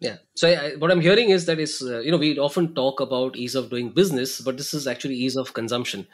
Yeah. 0.00 0.16
So 0.34 0.48
I, 0.48 0.76
what 0.76 0.90
I'm 0.90 1.00
hearing 1.00 1.30
is 1.30 1.46
that 1.46 1.58
is 1.58 1.82
uh, 1.82 2.00
you 2.00 2.10
know 2.10 2.18
we 2.18 2.38
often 2.38 2.74
talk 2.74 3.00
about 3.00 3.36
ease 3.36 3.54
of 3.54 3.70
doing 3.70 3.90
business, 3.90 4.40
but 4.40 4.56
this 4.56 4.74
is 4.74 4.86
actually 4.86 5.14
ease 5.14 5.36
of 5.36 5.54
consumption, 5.54 6.06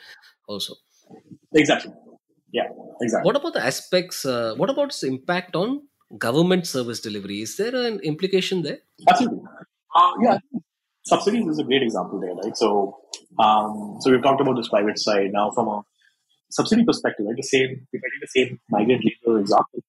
also. 0.48 0.74
Exactly. 1.54 1.92
Yeah. 2.52 2.64
Exactly. 3.00 3.26
What 3.26 3.36
about 3.36 3.54
the 3.54 3.64
aspects? 3.64 4.24
Uh, 4.24 4.54
what 4.56 4.70
about 4.70 4.88
its 4.88 5.02
impact 5.02 5.56
on 5.56 5.82
government 6.18 6.66
service 6.66 7.00
delivery? 7.00 7.40
Is 7.42 7.56
there 7.56 7.74
an 7.74 8.00
implication 8.00 8.62
there? 8.62 8.78
Absolutely. 9.08 9.40
Uh, 9.94 10.12
yeah. 10.22 10.38
Subsidies 11.04 11.46
is 11.46 11.58
a 11.58 11.64
great 11.64 11.82
example 11.82 12.20
there, 12.20 12.34
right? 12.34 12.56
So, 12.56 12.98
um, 13.38 13.96
so 14.00 14.10
we've 14.10 14.22
talked 14.22 14.40
about 14.40 14.56
this 14.56 14.68
private 14.68 14.98
side 14.98 15.30
now 15.32 15.50
from 15.50 15.68
a 15.68 15.82
subsidy 16.50 16.84
perspective, 16.84 17.26
right? 17.26 17.36
The 17.36 17.42
same, 17.42 17.86
if 17.92 18.02
I 18.04 18.08
take 18.12 18.20
the 18.20 18.26
same 18.28 18.60
migrant 18.68 19.04
labor 19.04 19.40
example, 19.40 19.80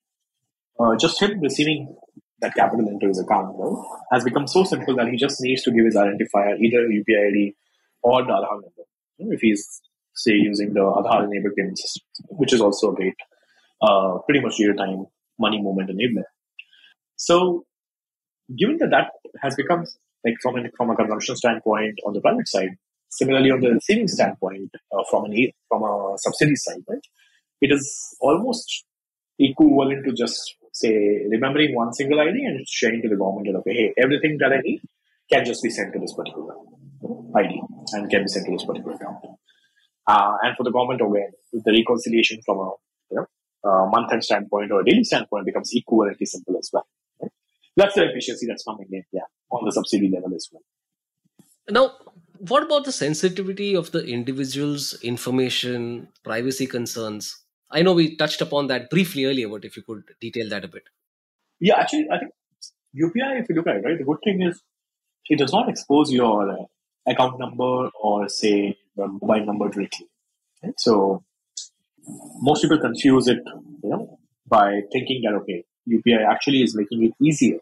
uh, 0.79 0.95
just 0.95 1.21
him 1.21 1.39
receiving 1.41 1.95
that 2.41 2.53
capital 2.55 2.87
into 2.87 3.07
his 3.07 3.19
account 3.19 3.55
right, 3.57 3.99
has 4.11 4.23
become 4.23 4.47
so 4.47 4.63
simple 4.63 4.95
that 4.95 5.07
he 5.07 5.17
just 5.17 5.41
needs 5.41 5.63
to 5.63 5.71
give 5.71 5.85
his 5.85 5.95
identifier, 5.95 6.57
either 6.59 6.87
UPI 6.87 7.27
ID 7.27 7.55
or 8.03 8.23
the 8.23 8.31
Aadhaar 8.31 8.61
number. 8.61 9.33
If 9.33 9.41
he's 9.41 9.81
say 10.15 10.33
using 10.33 10.73
the 10.73 10.81
Aadhaar 10.81 11.23
enabled 11.25 11.55
payment 11.55 11.77
system, 11.77 12.03
which 12.29 12.53
is 12.53 12.61
also 12.61 12.91
a 12.91 12.95
great, 12.95 13.15
uh, 13.81 14.17
pretty 14.25 14.41
much 14.41 14.59
real 14.59 14.75
time 14.75 15.05
money 15.39 15.61
movement 15.61 15.89
enabler. 15.89 16.23
So, 17.15 17.65
given 18.57 18.77
that 18.77 18.89
that 18.91 19.11
has 19.41 19.55
become 19.55 19.85
like 20.25 20.35
from 20.41 20.57
a, 20.57 20.63
from 20.75 20.89
a 20.89 20.95
consumption 20.95 21.35
standpoint 21.35 21.99
on 22.05 22.13
the 22.13 22.21
private 22.21 22.47
side, 22.47 22.71
similarly 23.09 23.51
on 23.51 23.61
the 23.61 23.69
receiving 23.69 24.07
standpoint 24.07 24.71
uh, 24.91 25.03
from 25.09 25.25
an 25.25 25.51
from 25.69 25.83
a 25.83 26.13
subsidy 26.17 26.55
side, 26.55 26.81
right? 26.87 27.05
It 27.61 27.71
is 27.71 28.15
almost 28.19 28.85
equivalent 29.37 30.05
to 30.05 30.13
just 30.13 30.55
say 30.71 31.25
remembering 31.29 31.75
one 31.75 31.93
single 31.93 32.19
ID 32.19 32.43
and 32.45 32.65
sharing 32.67 33.01
to 33.01 33.09
the 33.09 33.15
government 33.15 33.47
that 33.47 33.59
okay, 33.59 33.73
hey, 33.73 33.93
everything 33.97 34.37
that 34.39 34.51
I 34.53 34.61
need 34.61 34.81
can 35.31 35.45
just 35.45 35.63
be 35.63 35.69
sent 35.69 35.93
to 35.93 35.99
this 35.99 36.13
particular 36.13 36.55
ID 37.35 37.61
and 37.93 38.09
can 38.09 38.23
be 38.23 38.27
sent 38.27 38.45
to 38.45 38.51
this 38.51 38.65
particular 38.65 38.95
account. 38.95 39.17
Uh, 40.07 40.33
and 40.43 40.57
for 40.57 40.63
the 40.63 40.71
government, 40.71 41.01
again, 41.01 41.31
the 41.53 41.71
reconciliation 41.71 42.41
from 42.45 42.57
a 42.59 42.71
you 43.11 43.17
know, 43.17 43.25
uh, 43.63 43.85
month-end 43.89 44.23
standpoint 44.23 44.71
or 44.71 44.81
a 44.81 44.85
daily 44.85 45.03
standpoint 45.03 45.45
becomes 45.45 45.71
equivalently 45.73 46.25
simple 46.25 46.57
as 46.57 46.69
well. 46.73 46.87
Right? 47.21 47.31
That's 47.77 47.95
the 47.95 48.09
efficiency 48.09 48.47
that's 48.47 48.63
coming 48.63 48.87
in, 48.91 49.03
yeah, 49.11 49.21
on 49.51 49.63
the 49.65 49.71
subsidy 49.71 50.09
level 50.13 50.33
as 50.35 50.49
well. 50.51 50.63
Now, 51.69 51.93
what 52.39 52.63
about 52.63 52.85
the 52.85 52.91
sensitivity 52.91 53.75
of 53.75 53.91
the 53.91 54.03
individual's 54.03 54.99
information, 55.01 56.07
privacy 56.23 56.65
concerns? 56.65 57.37
I 57.71 57.81
know 57.81 57.93
we 57.93 58.15
touched 58.15 58.41
upon 58.41 58.67
that 58.67 58.89
briefly 58.89 59.25
earlier, 59.25 59.49
but 59.49 59.65
if 59.65 59.77
you 59.77 59.83
could 59.83 60.03
detail 60.19 60.49
that 60.49 60.65
a 60.65 60.67
bit. 60.67 60.83
Yeah, 61.59 61.79
actually, 61.79 62.07
I 62.11 62.19
think 62.19 62.31
UPI, 62.95 63.41
if 63.41 63.49
you 63.49 63.55
look 63.55 63.67
at 63.67 63.77
it, 63.77 63.85
right, 63.85 63.97
the 63.97 64.03
good 64.03 64.17
thing 64.23 64.41
is 64.41 64.61
it 65.29 65.39
does 65.39 65.53
not 65.53 65.69
expose 65.69 66.11
your 66.11 66.51
uh, 66.51 66.65
account 67.07 67.39
number 67.39 67.89
or 68.01 68.27
say 68.27 68.77
the 68.95 69.07
mobile 69.07 69.45
number 69.45 69.69
directly. 69.69 70.07
Right? 70.63 70.73
So 70.77 71.23
most 72.39 72.61
people 72.61 72.79
confuse 72.79 73.27
it, 73.27 73.39
you 73.83 73.89
know, 73.89 74.19
by 74.47 74.81
thinking 74.91 75.21
that 75.23 75.35
okay, 75.41 75.63
UPI 75.87 76.25
actually 76.29 76.63
is 76.63 76.75
making 76.75 77.03
it 77.03 77.13
easier 77.21 77.59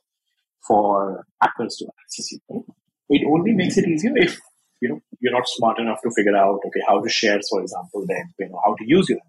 for 0.67 1.25
hackers 1.41 1.75
to 1.77 1.87
access 2.03 2.31
you. 2.31 2.39
Right? 2.49 2.63
It 3.09 3.27
only 3.27 3.53
makes 3.53 3.77
it 3.77 3.87
easier 3.87 4.11
if 4.15 4.39
you 4.81 4.89
know 4.89 5.01
you're 5.19 5.33
not 5.33 5.47
smart 5.47 5.79
enough 5.79 6.01
to 6.03 6.11
figure 6.15 6.35
out 6.35 6.59
okay 6.65 6.81
how 6.87 7.01
to 7.01 7.09
share, 7.09 7.39
for 7.49 7.61
example, 7.61 8.05
then 8.07 8.33
you 8.39 8.49
know 8.49 8.61
how 8.63 8.75
to 8.75 8.83
use 8.85 9.09
your? 9.09 9.19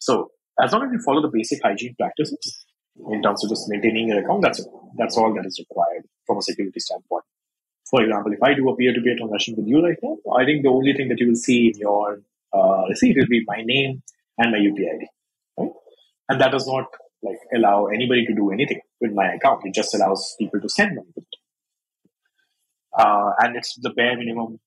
So 0.00 0.30
as 0.62 0.72
long 0.72 0.84
as 0.84 0.92
you 0.92 1.00
follow 1.00 1.22
the 1.22 1.30
basic 1.32 1.62
hygiene 1.62 1.94
practices 1.98 2.66
in 3.12 3.22
terms 3.22 3.44
of 3.44 3.50
just 3.50 3.68
maintaining 3.68 4.08
your 4.08 4.20
account, 4.24 4.42
that's 4.42 4.58
it. 4.58 4.66
That's 4.98 5.16
all 5.16 5.32
that 5.34 5.46
is 5.46 5.58
required 5.58 6.04
from 6.26 6.38
a 6.38 6.42
security 6.42 6.80
standpoint. 6.80 7.24
For 7.88 8.02
example, 8.02 8.32
if 8.32 8.42
I 8.42 8.54
do 8.54 8.68
a 8.68 8.76
peer-to-peer 8.76 9.16
transaction 9.18 9.54
with 9.56 9.66
you 9.66 9.82
right 9.82 9.98
now, 10.02 10.16
I 10.36 10.44
think 10.44 10.62
the 10.62 10.70
only 10.70 10.92
thing 10.92 11.08
that 11.08 11.18
you 11.18 11.28
will 11.28 11.36
see 11.36 11.72
in 11.72 11.78
your 11.78 12.22
uh, 12.52 12.82
receipt 12.88 13.16
will 13.16 13.26
be 13.28 13.42
my 13.46 13.62
name 13.62 14.02
and 14.38 14.52
my 14.52 14.58
UPI 14.58 14.94
ID, 14.94 15.06
right? 15.58 15.70
And 16.28 16.40
that 16.40 16.52
does 16.52 16.66
not 16.66 16.86
like 17.22 17.38
allow 17.54 17.86
anybody 17.86 18.24
to 18.26 18.34
do 18.34 18.50
anything 18.50 18.80
with 19.00 19.12
my 19.12 19.32
account. 19.34 19.62
It 19.64 19.74
just 19.74 19.94
allows 19.94 20.34
people 20.38 20.60
to 20.60 20.68
send 20.68 20.96
money. 20.96 21.12
Uh, 22.96 23.32
and 23.38 23.56
it's 23.56 23.76
the 23.80 23.90
bare 23.90 24.16
minimum 24.16 24.58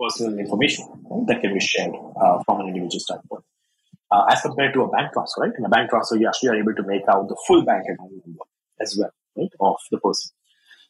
personal 0.00 0.38
information 0.38 0.86
right, 1.10 1.26
that 1.28 1.40
can 1.40 1.54
be 1.54 1.60
shared 1.60 1.92
uh, 2.20 2.42
from 2.44 2.60
an 2.60 2.68
individual 2.68 3.00
standpoint. 3.00 3.44
Uh, 4.12 4.24
as 4.28 4.40
compared 4.42 4.74
to 4.74 4.82
a 4.82 4.90
bank 4.90 5.12
transfer, 5.12 5.42
right? 5.42 5.52
In 5.56 5.64
a 5.64 5.68
bank 5.68 5.90
transfer, 5.90 6.16
you 6.16 6.26
actually 6.26 6.48
are 6.48 6.56
able 6.56 6.74
to 6.74 6.82
make 6.82 7.02
out 7.08 7.28
the 7.28 7.36
full 7.46 7.64
bank 7.64 7.84
account 7.84 8.10
number 8.26 8.44
as 8.80 8.96
well, 8.98 9.12
right, 9.36 9.50
of 9.60 9.76
the 9.90 9.98
person. 9.98 10.32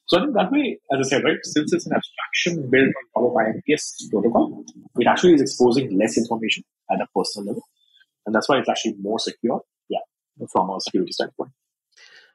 So 0.06 0.18
I 0.18 0.22
think 0.22 0.34
that 0.34 0.50
way, 0.50 0.80
as 0.92 1.06
I 1.06 1.08
said, 1.08 1.24
right, 1.24 1.36
since 1.42 1.72
it's 1.72 1.86
an 1.86 1.92
abstraction 1.92 2.68
built 2.70 2.92
on 3.14 3.22
top 3.22 3.30
of 3.30 3.36
IMPS 3.36 4.10
protocol, 4.10 4.64
it 4.98 5.06
actually 5.06 5.34
is 5.34 5.42
exposing 5.42 5.96
less 5.98 6.16
information 6.16 6.64
at 6.90 7.00
a 7.00 7.06
personal 7.14 7.48
level. 7.48 7.62
And 8.26 8.34
that's 8.34 8.48
why 8.48 8.58
it's 8.58 8.68
actually 8.68 8.96
more 9.00 9.18
secure, 9.18 9.60
yeah, 9.88 10.00
from 10.50 10.70
a 10.70 10.80
security 10.80 11.12
standpoint. 11.12 11.52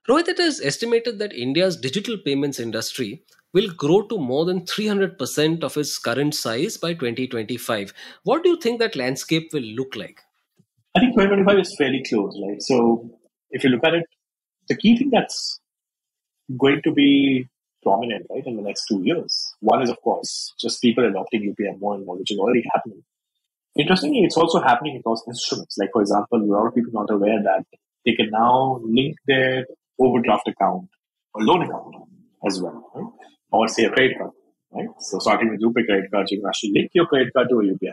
Rohit, 0.08 0.28
it 0.28 0.40
is 0.40 0.62
estimated 0.62 1.18
that 1.18 1.34
India's 1.34 1.76
digital 1.76 2.18
payments 2.18 2.60
industry 2.60 3.24
will 3.54 3.70
grow 3.72 4.04
to 4.04 4.20
more 4.20 4.46
than 4.46 4.62
300% 4.62 5.64
of 5.64 5.78
its 5.78 5.98
current 5.98 6.36
size 6.36 6.78
by 6.78 6.94
2025. 6.94 7.94
What 8.24 8.44
do 8.44 8.50
you 8.50 8.58
think 8.58 8.80
that 8.80 8.96
landscape 8.96 9.50
will 9.52 9.64
look 9.64 9.96
like? 9.96 10.22
I 10.96 11.00
think 11.00 11.14
2025 11.14 11.60
is 11.60 11.76
fairly 11.76 12.04
close, 12.08 12.40
right? 12.48 12.62
So 12.62 13.10
if 13.52 13.64
you 13.64 13.70
look 13.70 13.84
at 13.84 13.96
it, 13.96 14.06
the 14.70 14.78
key 14.78 14.98
thing 14.98 15.10
that's 15.12 15.60
going 16.58 16.82
to 16.84 16.92
be 16.92 17.48
prominent, 17.84 18.26
right, 18.30 18.44
in 18.46 18.56
the 18.56 18.62
next 18.62 18.86
two 18.88 19.02
years. 19.04 19.54
One 19.60 19.82
is, 19.82 19.90
of 19.90 20.02
course, 20.02 20.54
just 20.60 20.82
people 20.82 21.06
adopting 21.06 21.42
UPI 21.44 21.80
more 21.80 21.96
and 21.96 22.06
more, 22.06 22.18
which 22.18 22.32
is 22.32 22.40
already 22.40 22.64
happening. 22.74 23.04
Interestingly, 23.78 24.22
it's 24.22 24.38
also 24.38 24.62
happening 24.62 24.98
across 24.98 25.22
instruments. 25.28 25.76
Like, 25.78 25.90
for 25.92 26.02
example, 26.02 26.42
a 26.42 26.46
lot 26.46 26.68
of 26.68 26.76
people 26.76 26.92
not 26.94 27.12
aware 27.12 27.44
that 27.44 27.66
they 28.06 28.14
can 28.14 28.30
now 28.32 28.80
link 28.84 29.18
their 29.28 29.66
overdraft 30.00 30.48
account 30.48 30.88
or 31.34 31.44
loan 31.44 31.64
account 31.64 31.96
as 32.48 32.62
well, 32.62 32.90
right? 32.96 33.12
Or 33.52 33.68
say 33.68 33.84
a 33.84 33.90
credit 33.90 34.18
card, 34.18 34.32
right? 34.72 34.88
So 35.00 35.20
starting 35.20 35.50
with 35.50 35.62
RuPay 35.62 35.86
credit 35.86 36.10
card, 36.12 36.28
you 36.32 36.40
can 36.40 36.48
actually 36.48 36.72
link 36.74 36.92
your 36.94 37.06
credit 37.06 37.34
card 37.34 37.50
to 37.50 37.60
a 37.60 37.64
UPI 37.64 37.92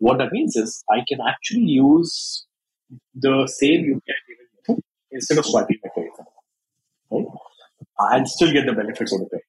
What 0.00 0.18
that 0.18 0.32
means 0.32 0.56
is 0.56 0.82
I 0.90 1.04
can 1.06 1.18
actually 1.26 1.66
use 1.66 2.46
the 3.14 3.46
same 3.46 3.84
UPI 3.84 4.80
instead 5.12 5.38
of 5.38 5.46
swiping 5.46 5.78
my 5.84 5.90
credit 5.94 6.12
card, 6.16 6.28
right? 7.10 7.26
and 8.12 8.28
still 8.28 8.52
get 8.52 8.66
the 8.66 8.72
benefits 8.72 9.12
of 9.12 9.20
the 9.20 9.26
pay 9.26 9.42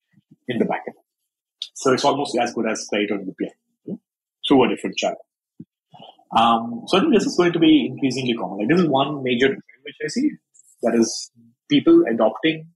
in 0.49 0.59
the 0.59 0.65
backend. 0.65 0.99
So 1.73 1.93
it's 1.93 2.03
almost 2.03 2.37
as 2.37 2.53
good 2.53 2.69
as 2.69 2.85
credit 2.89 3.11
on 3.11 3.25
UPI 3.25 3.97
through 4.47 4.65
a 4.65 4.69
different 4.69 4.97
channel. 4.97 5.25
Um, 6.37 6.83
so 6.87 6.97
I 6.97 7.01
think 7.01 7.13
this 7.13 7.25
is 7.25 7.35
going 7.37 7.53
to 7.53 7.59
be 7.59 7.87
increasingly 7.87 8.33
common. 8.33 8.59
Like 8.59 8.67
this 8.67 8.81
is 8.81 8.87
one 8.87 9.23
major 9.23 9.47
trend 9.47 9.81
which 9.83 9.95
I 10.03 10.07
see 10.07 10.31
that 10.83 10.95
is 10.95 11.31
people 11.69 12.03
adopting 12.11 12.67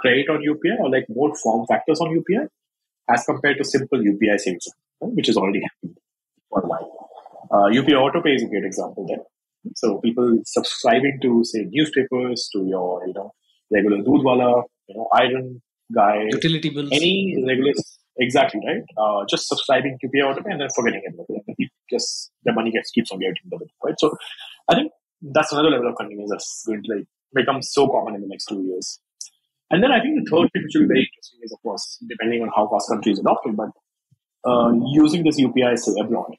credit 0.00 0.28
on 0.28 0.40
UPI 0.42 0.80
or 0.80 0.90
like 0.90 1.06
more 1.08 1.34
form 1.36 1.66
factors 1.66 2.00
on 2.00 2.08
UPI 2.08 2.48
as 3.08 3.24
compared 3.24 3.58
to 3.58 3.64
simple 3.64 3.98
UPI 3.98 4.38
savings, 4.38 4.66
right, 5.00 5.12
which 5.12 5.28
is 5.28 5.36
already 5.36 5.62
happening 5.62 5.96
for 6.50 6.60
a 6.60 6.66
while. 6.66 6.93
Uh, 7.54 7.68
UPI 7.70 7.94
AutoPay 7.94 8.34
is 8.34 8.42
a 8.42 8.48
great 8.48 8.64
example 8.64 9.06
there. 9.06 9.24
So 9.76 10.00
people 10.00 10.38
subscribing 10.44 11.18
to 11.22 11.44
say 11.44 11.66
newspapers, 11.70 12.48
to 12.52 12.64
your 12.66 13.06
you 13.06 13.14
know 13.14 13.30
regular 13.72 13.98
Doodwala, 13.98 14.64
you 14.88 14.96
know, 14.96 15.08
iron 15.14 15.62
guy, 15.94 16.16
utility 16.30 16.70
bills, 16.70 16.90
any 16.92 17.44
regular, 17.46 17.72
exactly 18.18 18.60
right. 18.66 18.82
Uh, 18.98 19.24
just 19.30 19.46
subscribing 19.46 19.96
to 20.00 20.08
pay 20.08 20.20
autopay 20.20 20.50
and 20.50 20.60
then 20.62 20.68
forgetting 20.74 21.02
it. 21.06 21.70
Just 21.90 22.32
the 22.44 22.52
money 22.52 22.72
gets 22.72 22.90
keeps 22.90 23.12
on 23.12 23.20
getting 23.20 23.48
doubled, 23.48 23.70
right? 23.84 23.94
So 23.98 24.16
I 24.68 24.74
think 24.74 24.90
that's 25.22 25.52
another 25.52 25.70
level 25.70 25.88
of 25.88 25.96
convenience 25.96 26.30
that's 26.32 26.64
going 26.66 26.82
to 26.82 26.94
like 26.96 27.06
become 27.34 27.62
so 27.62 27.86
common 27.88 28.16
in 28.16 28.22
the 28.22 28.28
next 28.28 28.46
two 28.46 28.62
years. 28.62 28.98
And 29.70 29.82
then 29.82 29.92
I 29.92 30.00
think 30.00 30.24
the 30.24 30.30
third 30.30 30.50
thing 30.52 30.62
which 30.64 30.74
will 30.74 30.82
be 30.82 30.88
very 30.88 31.08
interesting 31.08 31.40
is, 31.42 31.52
of 31.52 31.62
course, 31.62 32.02
depending 32.08 32.42
on 32.42 32.50
how 32.54 32.68
fast 32.68 32.88
countries 32.90 33.18
adopt 33.18 33.46
it, 33.46 33.56
but 33.56 33.70
uh, 34.44 34.72
using 34.92 35.22
this 35.22 35.40
UPI 35.40 35.78
say 35.78 35.92
abroad. 36.00 36.34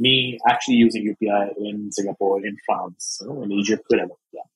Me 0.00 0.38
actually 0.48 0.76
using 0.76 1.02
UPI 1.04 1.52
in 1.58 1.92
Singapore, 1.92 2.44
in 2.44 2.56
France, 2.66 3.18
you 3.20 3.28
know, 3.28 3.42
in 3.42 3.52
Egypt, 3.52 3.84
wherever. 3.88 4.14
Yeah, 4.32 4.48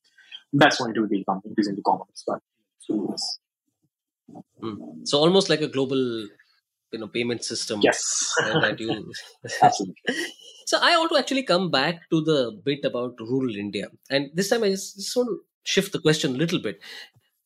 that's 0.53 0.79
going 0.79 0.95
to 0.95 1.07
become 1.07 1.43
increasingly 1.45 1.83
common 1.83 2.07
as 2.13 2.25
well. 2.27 2.43
Mm. 4.63 5.07
So 5.07 5.19
almost 5.19 5.51
like 5.51 5.61
a 5.61 5.69
global, 5.69 5.99
you 5.99 6.99
know, 6.99 7.09
payment 7.09 7.45
system. 7.45 7.81
Yes. 7.83 8.33
that 8.39 8.81
you. 8.81 9.13
Absolutely. 9.63 9.97
So 10.67 10.79
I 10.81 10.97
want 10.97 11.13
to 11.13 11.19
actually 11.19 11.43
come 11.43 11.71
back 11.71 12.09
to 12.11 12.23
the 12.23 12.59
bit 12.65 12.85
about 12.85 13.21
rural 13.21 13.55
India, 13.55 13.89
and 14.11 14.31
this 14.35 14.49
time 14.49 14.65
I 14.65 14.71
just, 14.71 14.97
just 14.97 15.15
want 15.15 15.29
to 15.29 15.41
shift 15.63 15.93
the 15.93 15.99
question 15.99 16.35
a 16.35 16.39
little 16.39 16.59
bit. 16.59 16.81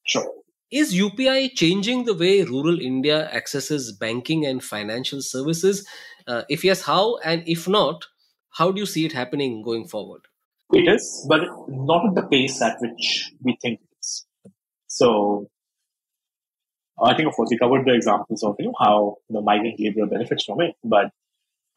Sure. 0.04 0.30
Is 0.70 0.92
UPI 0.92 1.54
changing 1.54 2.04
the 2.04 2.12
way 2.14 2.42
rural 2.42 2.78
India 2.78 3.30
accesses 3.30 3.90
banking 3.90 4.44
and 4.44 4.62
financial 4.62 5.22
services? 5.22 5.86
Uh, 6.26 6.42
if 6.50 6.62
yes, 6.62 6.82
how? 6.82 7.16
And 7.24 7.42
if 7.46 7.66
not, 7.66 8.04
how 8.50 8.70
do 8.70 8.78
you 8.78 8.84
see 8.84 9.06
it 9.06 9.12
happening 9.12 9.62
going 9.62 9.88
forward? 9.88 10.22
It 10.72 10.86
is, 10.86 11.24
but 11.26 11.40
not 11.68 12.08
at 12.08 12.14
the 12.14 12.22
pace 12.22 12.60
at 12.60 12.76
which 12.80 13.32
we 13.42 13.56
think 13.62 13.80
it 13.80 13.96
is. 13.98 14.26
so 14.86 15.48
I 17.02 17.14
think, 17.16 17.28
of 17.28 17.34
course, 17.34 17.48
we 17.50 17.56
covered 17.56 17.86
the 17.86 17.94
examples 17.94 18.42
of 18.42 18.56
you 18.58 18.66
know 18.66 18.74
how 18.78 19.16
the 19.30 19.40
migrant 19.40 19.80
labor 19.80 20.04
benefits 20.06 20.44
from 20.44 20.60
it. 20.60 20.74
But 20.84 21.12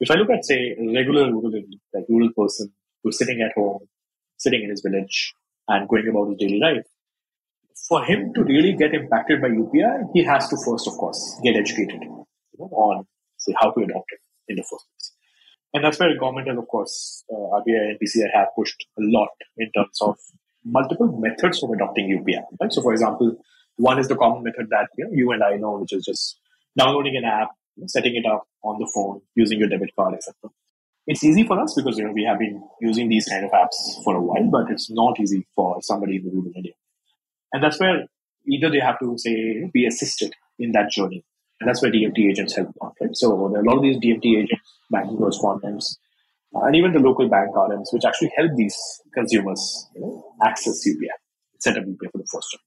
if 0.01 0.11
I 0.11 0.15
look 0.15 0.29
at, 0.31 0.43
say, 0.43 0.75
a 0.77 0.93
regular 0.93 1.31
rural, 1.31 1.61
like 1.93 2.05
rural 2.09 2.31
person 2.35 2.73
who's 3.03 3.17
sitting 3.17 3.41
at 3.41 3.53
home, 3.55 3.87
sitting 4.37 4.63
in 4.63 4.69
his 4.69 4.81
village, 4.81 5.33
and 5.69 5.87
going 5.87 6.09
about 6.09 6.29
his 6.29 6.37
daily 6.39 6.59
life, 6.59 6.85
for 7.87 8.03
him 8.03 8.33
to 8.33 8.43
really 8.43 8.73
get 8.73 8.93
impacted 8.93 9.41
by 9.41 9.49
UPI, 9.49 10.09
he 10.13 10.23
has 10.23 10.47
to 10.49 10.57
first, 10.65 10.87
of 10.87 10.93
course, 10.93 11.39
get 11.43 11.55
educated 11.55 12.01
you 12.01 12.25
know, 12.59 12.65
on 12.67 13.05
say 13.37 13.53
how 13.59 13.71
to 13.71 13.81
adopt 13.81 14.05
it 14.11 14.19
in 14.47 14.55
the 14.55 14.63
first 14.63 14.85
place. 14.91 15.13
And 15.73 15.83
that's 15.83 15.99
where 15.99 16.13
the 16.13 16.19
government 16.19 16.49
and, 16.49 16.59
of 16.59 16.67
course, 16.67 17.23
uh, 17.31 17.35
RBI 17.35 17.91
and 17.91 17.99
PCI 17.99 18.27
have 18.33 18.49
pushed 18.57 18.85
a 18.97 19.01
lot 19.01 19.29
in 19.57 19.71
terms 19.71 19.97
of 20.01 20.17
multiple 20.65 21.17
methods 21.19 21.63
of 21.63 21.69
adopting 21.71 22.09
UPI. 22.09 22.41
Right? 22.59 22.71
So, 22.71 22.81
for 22.81 22.91
example, 22.91 23.37
one 23.77 23.97
is 23.99 24.07
the 24.07 24.15
common 24.15 24.43
method 24.43 24.67
that 24.69 24.89
you, 24.97 25.05
know, 25.05 25.11
you 25.13 25.31
and 25.31 25.43
I 25.43 25.55
know, 25.55 25.77
which 25.79 25.93
is 25.93 26.05
just 26.05 26.39
downloading 26.77 27.15
an 27.17 27.25
app, 27.25 27.49
setting 27.87 28.15
it 28.15 28.25
up 28.29 28.43
on 28.63 28.79
the 28.79 28.89
phone, 28.93 29.21
using 29.35 29.59
your 29.59 29.69
debit 29.69 29.91
card, 29.95 30.15
etc. 30.15 30.35
It's 31.07 31.23
easy 31.23 31.43
for 31.43 31.59
us 31.59 31.73
because 31.75 31.97
you 31.97 32.05
know 32.05 32.13
we 32.13 32.25
have 32.25 32.37
been 32.37 32.61
using 32.79 33.09
these 33.09 33.27
kind 33.27 33.43
of 33.43 33.51
apps 33.51 34.03
for 34.03 34.15
a 34.15 34.21
while, 34.21 34.47
but 34.51 34.69
it's 34.69 34.91
not 34.91 35.19
easy 35.19 35.47
for 35.55 35.81
somebody 35.81 36.17
in 36.17 36.23
the 36.23 36.29
rural 36.29 36.51
India. 36.55 36.73
And 37.53 37.63
that's 37.63 37.79
where 37.79 38.05
either 38.47 38.69
they 38.69 38.79
have 38.79 38.99
to 38.99 39.17
say 39.17 39.69
be 39.73 39.85
assisted 39.85 40.33
in 40.59 40.71
that 40.71 40.91
journey, 40.91 41.23
and 41.59 41.69
that's 41.69 41.81
where 41.81 41.91
DMT 41.91 42.29
agents 42.29 42.55
help 42.55 42.69
out. 42.83 42.95
Right? 43.01 43.15
So 43.15 43.49
there 43.51 43.61
are 43.61 43.63
a 43.63 43.69
lot 43.69 43.77
of 43.77 43.83
these 43.83 43.97
DMT 43.97 44.43
agents, 44.43 44.61
banking 44.89 45.17
correspondents, 45.17 45.97
uh, 46.55 46.65
and 46.65 46.75
even 46.75 46.93
the 46.93 46.99
local 46.99 47.29
bank 47.29 47.53
RMs, 47.55 47.91
which 47.91 48.05
actually 48.05 48.31
help 48.35 48.51
these 48.55 48.77
consumers 49.13 49.87
you 49.95 50.01
know, 50.01 50.33
access 50.43 50.87
UPI, 50.87 51.15
set 51.59 51.77
up 51.77 51.83
UPI 51.83 52.11
for 52.11 52.17
the 52.17 52.27
first 52.31 52.47
time. 52.51 52.65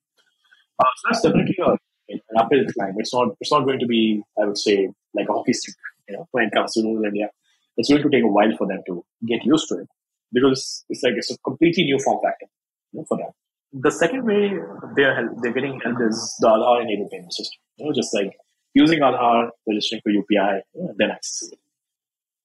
Uh, 0.78 0.90
so 0.96 1.08
that's 1.08 1.22
definitely 1.22 1.56
a, 1.64 1.70
an 2.08 2.20
uphill 2.38 2.64
climb. 2.74 2.94
It's 2.98 3.14
not 3.14 3.28
it's 3.40 3.52
not 3.52 3.64
going 3.64 3.80
to 3.80 3.86
be, 3.86 4.22
I 4.40 4.46
would 4.46 4.58
say, 4.58 4.88
like 5.14 5.28
a 5.28 5.32
hockey 5.32 5.52
stick. 5.52 5.74
You 6.08 6.16
know, 6.16 6.28
when 6.32 6.44
it 6.44 6.52
comes 6.52 6.72
to 6.74 6.82
rural 6.82 7.04
India, 7.04 7.28
it's 7.76 7.88
going 7.88 8.02
to 8.02 8.10
take 8.10 8.24
a 8.24 8.28
while 8.28 8.54
for 8.58 8.66
them 8.66 8.82
to 8.86 9.04
get 9.26 9.44
used 9.44 9.68
to 9.68 9.76
it 9.78 9.88
because 10.32 10.84
it's 10.88 11.02
like 11.02 11.14
it's 11.16 11.30
a 11.30 11.38
completely 11.38 11.84
new 11.84 11.98
form 11.98 12.20
factor 12.22 12.46
you 12.92 13.00
know, 13.00 13.06
for 13.08 13.16
them. 13.16 13.30
The 13.76 13.90
second 13.90 14.24
way 14.24 14.52
they're 14.94 15.16
help, 15.16 15.30
they're 15.42 15.52
getting 15.52 15.80
help 15.80 15.96
is 16.00 16.36
the 16.40 16.46
Aadhaar 16.46 16.82
enabled 16.82 17.10
payment 17.10 17.34
system. 17.34 17.58
You 17.76 17.86
know, 17.86 17.92
just 17.92 18.14
like 18.14 18.30
using 18.72 19.00
Aadhaar, 19.00 19.50
registering 19.66 20.00
for 20.04 20.10
UPI, 20.12 20.60
you 20.74 20.84
know, 20.84 20.94
then 20.96 21.08
accessing 21.08 21.52
it. 21.52 21.58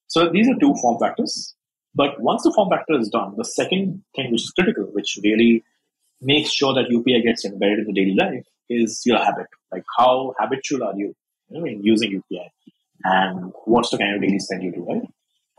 So 0.08 0.30
these 0.30 0.50
are 0.50 0.60
two 0.60 0.74
form 0.82 0.98
factors. 1.00 1.56
But 1.94 2.20
once 2.20 2.44
the 2.44 2.52
form 2.52 2.70
factor 2.70 2.98
is 3.00 3.10
done, 3.10 3.36
the 3.38 3.46
second 3.46 4.04
thing 4.16 4.32
which 4.32 4.42
is 4.42 4.52
critical, 4.52 4.86
which 4.92 5.20
really 5.24 5.64
makes 6.20 6.52
sure 6.52 6.74
that 6.74 6.90
UPI 6.90 7.24
gets 7.24 7.46
embedded 7.46 7.80
in 7.80 7.86
the 7.86 7.94
daily 7.94 8.16
life, 8.16 8.46
is 8.68 9.02
your 9.06 9.20
habit. 9.20 9.48
Like 9.72 9.84
how 9.98 10.34
habitual 10.40 10.84
are 10.84 10.96
you, 10.96 11.16
you 11.50 11.60
know, 11.60 11.66
in 11.66 11.84
using 11.84 12.12
UPI, 12.12 12.50
and 13.04 13.52
what's 13.66 13.92
the 13.92 14.00
kind 14.00 14.16
of 14.16 14.22
daily 14.22 14.40
spend 14.40 14.64
you 14.64 14.72
do, 14.72 14.84
right? 14.84 15.02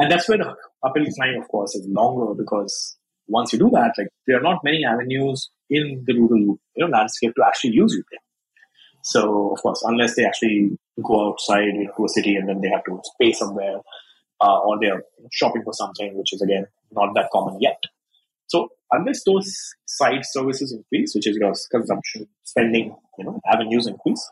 And 0.01 0.11
that's 0.11 0.29
where 0.29 0.39
the 0.39 0.55
uphill 0.83 1.07
climb, 1.15 1.41
of 1.41 1.49
course, 1.49 1.75
is 1.75 1.87
longer 1.89 2.35
because 2.35 2.97
once 3.31 3.53
you 3.53 3.59
do 3.59 3.71
that, 3.71 3.93
like 3.97 4.09
there 4.27 4.39
are 4.39 4.43
not 4.43 4.65
many 4.65 4.85
avenues 4.85 5.51
in 5.69 6.05
the 6.07 6.15
rural 6.15 6.59
you 6.75 6.85
know 6.85 6.89
landscape 6.89 7.33
to 7.37 7.45
actually 7.47 7.71
use 7.71 7.97
UPI. 7.97 8.19
So 9.03 9.53
of 9.53 9.63
course, 9.63 9.83
unless 9.87 10.17
they 10.17 10.25
actually 10.25 10.79
go 11.03 11.31
outside 11.31 11.65
you 11.65 11.85
know, 11.85 11.93
to 11.97 12.05
a 12.05 12.09
city 12.09 12.37
and 12.37 12.49
then 12.49 12.61
they 12.61 12.69
have 12.69 12.85
to 12.85 13.01
pay 13.21 13.33
somewhere, 13.33 13.79
uh, 14.41 14.59
or 14.59 14.79
they're 14.81 15.03
shopping 15.33 15.63
for 15.63 15.73
something, 15.73 16.17
which 16.17 16.33
is 16.33 16.43
again 16.43 16.67
not 16.93 17.15
that 17.15 17.31
common 17.33 17.59
yet. 17.61 17.81
So 18.49 18.69
unless 18.91 19.23
those 19.25 19.75
side 19.87 20.23
services 20.25 20.73
increase, 20.73 21.15
which 21.15 21.29
is 21.29 21.37
your 21.37 21.55
consumption, 21.71 22.27
spending, 22.43 22.97
you 23.19 23.25
know, 23.25 23.41
avenues 23.51 23.87
increase, 23.87 24.29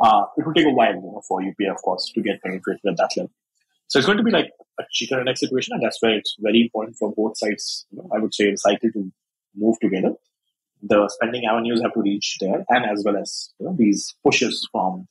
uh, 0.00 0.22
it 0.36 0.46
will 0.46 0.54
take 0.54 0.66
a 0.66 0.70
while, 0.70 0.94
you 0.94 1.00
know, 1.00 1.22
for 1.26 1.40
UPI, 1.40 1.70
of 1.70 1.82
course, 1.82 2.12
to 2.14 2.22
get 2.22 2.40
penetrated 2.42 2.80
at 2.86 2.96
that 2.96 3.10
level. 3.16 3.32
So 3.88 3.98
it's 3.98 4.06
going 4.06 4.18
to 4.18 4.24
be 4.24 4.30
like 4.30 4.50
a 4.78 4.84
chicken 4.90 5.18
and 5.18 5.28
egg 5.28 5.38
situation, 5.38 5.74
and 5.74 5.82
that's 5.82 6.00
where 6.00 6.16
it's 6.16 6.36
very 6.38 6.62
important 6.62 6.96
for 6.96 7.12
both 7.16 7.38
sides. 7.38 7.86
You 7.90 7.98
know, 7.98 8.10
I 8.14 8.18
would 8.18 8.34
say 8.34 8.50
the 8.50 8.56
cycle 8.56 8.90
to 8.92 9.12
move 9.54 9.76
together. 9.80 10.12
The 10.82 11.08
spending 11.08 11.46
avenues 11.46 11.80
have 11.82 11.94
to 11.94 12.02
reach 12.02 12.36
there, 12.40 12.64
and 12.68 12.84
as 12.84 13.02
well 13.04 13.16
as 13.16 13.52
you 13.58 13.66
know, 13.66 13.76
these 13.78 14.14
pushes 14.24 14.68
from 14.70 15.08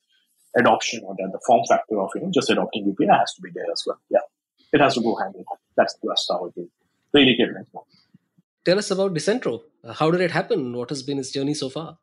adoption 0.55 1.01
or 1.05 1.15
the, 1.17 1.29
the 1.31 1.39
form 1.45 1.63
factor 1.67 1.99
of 1.99 2.11
you 2.15 2.21
know 2.21 2.31
just 2.31 2.49
adopting 2.49 2.85
UPI 2.85 3.17
has 3.17 3.33
to 3.33 3.41
be 3.41 3.49
there 3.53 3.65
as 3.71 3.83
well. 3.85 3.99
Yeah, 4.09 4.25
it 4.71 4.81
has 4.81 4.93
to 4.95 5.01
go 5.01 5.15
hand 5.15 5.35
in 5.35 5.43
hand. 5.49 5.59
That's 5.75 5.95
that's 6.03 6.27
how 6.29 6.45
it 6.45 6.59
is. 6.59 6.69
Really 7.13 7.35
get 7.35 7.49
Tell 8.65 8.79
us 8.79 8.91
about 8.91 9.13
Decentro. 9.13 9.61
How 9.93 10.11
did 10.11 10.21
it 10.21 10.31
happen? 10.31 10.75
What 10.75 10.89
has 10.89 11.03
been 11.03 11.19
its 11.19 11.31
journey 11.31 11.53
so 11.53 11.69
far? 11.69 11.97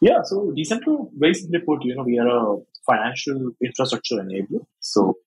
Yeah, 0.00 0.22
so 0.22 0.52
Decentro, 0.56 1.10
very 1.14 1.34
put, 1.64 1.84
you 1.84 1.94
know, 1.94 2.02
we 2.02 2.18
are 2.18 2.28
a 2.28 2.56
financial 2.86 3.52
infrastructure 3.62 4.16
enabler. 4.16 4.66
So 4.80 5.18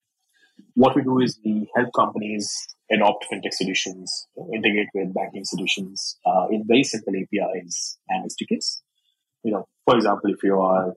what 0.76 0.96
we 0.96 1.04
do 1.04 1.20
is 1.20 1.40
we 1.44 1.70
help 1.76 1.90
companies 1.96 2.52
adopt 2.92 3.26
fintech 3.32 3.54
solutions, 3.54 4.28
integrate 4.54 4.88
with 4.94 5.14
banking 5.14 5.44
solutions 5.44 6.18
uh, 6.26 6.48
in 6.50 6.66
very 6.68 6.84
simple 6.84 7.14
APIs 7.16 7.98
and 8.10 8.26
SDKs. 8.26 8.82
You 9.44 9.54
know, 9.54 9.66
for 9.86 9.96
example, 9.96 10.32
if 10.32 10.44
you 10.44 10.60
are 10.60 10.94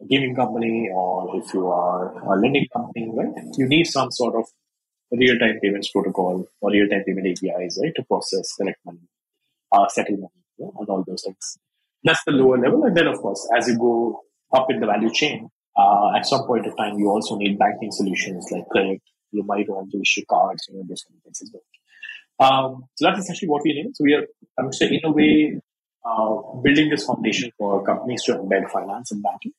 a 0.00 0.06
gaming 0.06 0.34
company 0.34 0.90
or 0.94 1.40
if 1.40 1.52
you 1.54 1.66
are 1.68 2.12
a 2.34 2.40
lending 2.40 2.66
company, 2.74 3.10
right, 3.14 3.44
you 3.56 3.66
need 3.66 3.84
some 3.84 4.10
sort 4.10 4.34
of 4.36 4.44
real-time 5.10 5.58
payments 5.62 5.90
protocol 5.90 6.46
or 6.60 6.70
real-time 6.70 7.04
payment 7.06 7.26
APIs, 7.26 7.78
right, 7.82 7.92
to 7.96 8.02
process, 8.04 8.54
collect 8.54 8.78
money, 8.84 9.08
uh, 9.72 9.88
settle 9.88 10.16
money, 10.16 10.72
and 10.78 10.88
all 10.88 11.04
those 11.06 11.22
things. 11.24 11.58
That's 12.04 12.22
the 12.24 12.32
lower 12.32 12.58
level, 12.58 12.84
and 12.84 12.96
then 12.96 13.06
of 13.06 13.18
course, 13.18 13.48
as 13.56 13.68
you 13.68 13.78
go 13.78 14.20
up 14.54 14.66
in 14.70 14.80
the 14.80 14.86
value 14.86 15.10
chain, 15.12 15.48
uh, 15.76 16.16
at 16.16 16.26
some 16.26 16.46
point 16.46 16.66
of 16.66 16.76
time, 16.76 16.98
you 16.98 17.08
also 17.08 17.36
need 17.36 17.58
banking 17.58 17.90
solutions 17.92 18.46
like 18.50 18.68
credit. 18.70 19.00
You 19.30 19.42
might 19.44 19.68
want 19.68 19.90
to 19.92 20.00
issue 20.00 20.22
cards, 20.28 20.66
you 20.68 20.76
know, 20.76 20.84
those 20.88 21.02
kind 21.02 21.18
of 21.18 21.36
things. 21.36 21.50
Um, 22.38 22.84
so 22.94 23.06
that's 23.06 23.20
essentially 23.20 23.48
what 23.48 23.62
we 23.64 23.70
enable. 23.72 23.92
So 23.94 24.04
we 24.04 24.14
are, 24.14 24.26
I 24.58 24.64
would 24.64 24.74
say, 24.74 24.86
in 24.86 25.00
a 25.04 25.10
way, 25.12 25.60
uh, 26.04 26.60
building 26.62 26.90
this 26.90 27.04
foundation 27.06 27.50
for 27.56 27.84
companies 27.84 28.24
to 28.24 28.34
embed 28.34 28.70
finance 28.70 29.12
and 29.12 29.22
banking. 29.22 29.52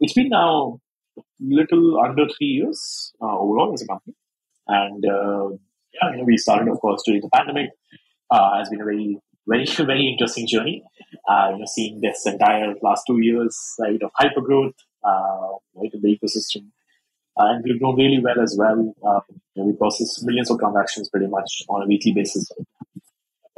It's 0.00 0.14
been 0.14 0.30
now 0.30 0.80
little 1.38 2.00
under 2.00 2.26
three 2.26 2.46
years 2.46 3.12
uh, 3.20 3.38
overall 3.38 3.72
as 3.74 3.82
a 3.82 3.86
company, 3.86 4.14
and 4.66 5.04
uh, 5.04 5.50
yeah, 5.92 6.10
you 6.12 6.16
know, 6.18 6.24
we 6.24 6.38
started, 6.38 6.68
of 6.68 6.80
course, 6.80 7.02
during 7.04 7.20
the 7.20 7.28
pandemic. 7.28 7.70
Uh, 8.30 8.58
has 8.58 8.68
been 8.70 8.80
a 8.80 8.84
very, 8.84 9.18
very, 9.46 9.66
very 9.78 10.08
interesting 10.08 10.46
journey. 10.46 10.82
Uh, 11.28 11.50
you 11.52 11.58
know, 11.58 11.64
seeing 11.66 12.00
this 12.00 12.24
entire 12.26 12.74
last 12.80 13.02
two 13.06 13.20
years, 13.20 13.74
right, 13.80 14.00
of 14.02 14.10
hyper 14.14 14.40
growth, 14.40 14.72
uh, 14.72 14.88
right, 15.04 15.90
in 15.92 16.00
the 16.00 16.18
ecosystem. 16.18 16.70
Uh, 17.38 17.54
and 17.54 17.64
we've 17.64 17.78
grown 17.80 17.96
really 17.96 18.20
well 18.22 18.40
as 18.40 18.56
well. 18.58 18.94
Um, 19.06 19.22
we 19.56 19.72
process 19.74 20.22
millions 20.22 20.50
of 20.50 20.58
transactions 20.58 21.08
pretty 21.08 21.26
much 21.26 21.62
on 21.68 21.82
a 21.82 21.86
weekly 21.86 22.12
basis 22.12 22.50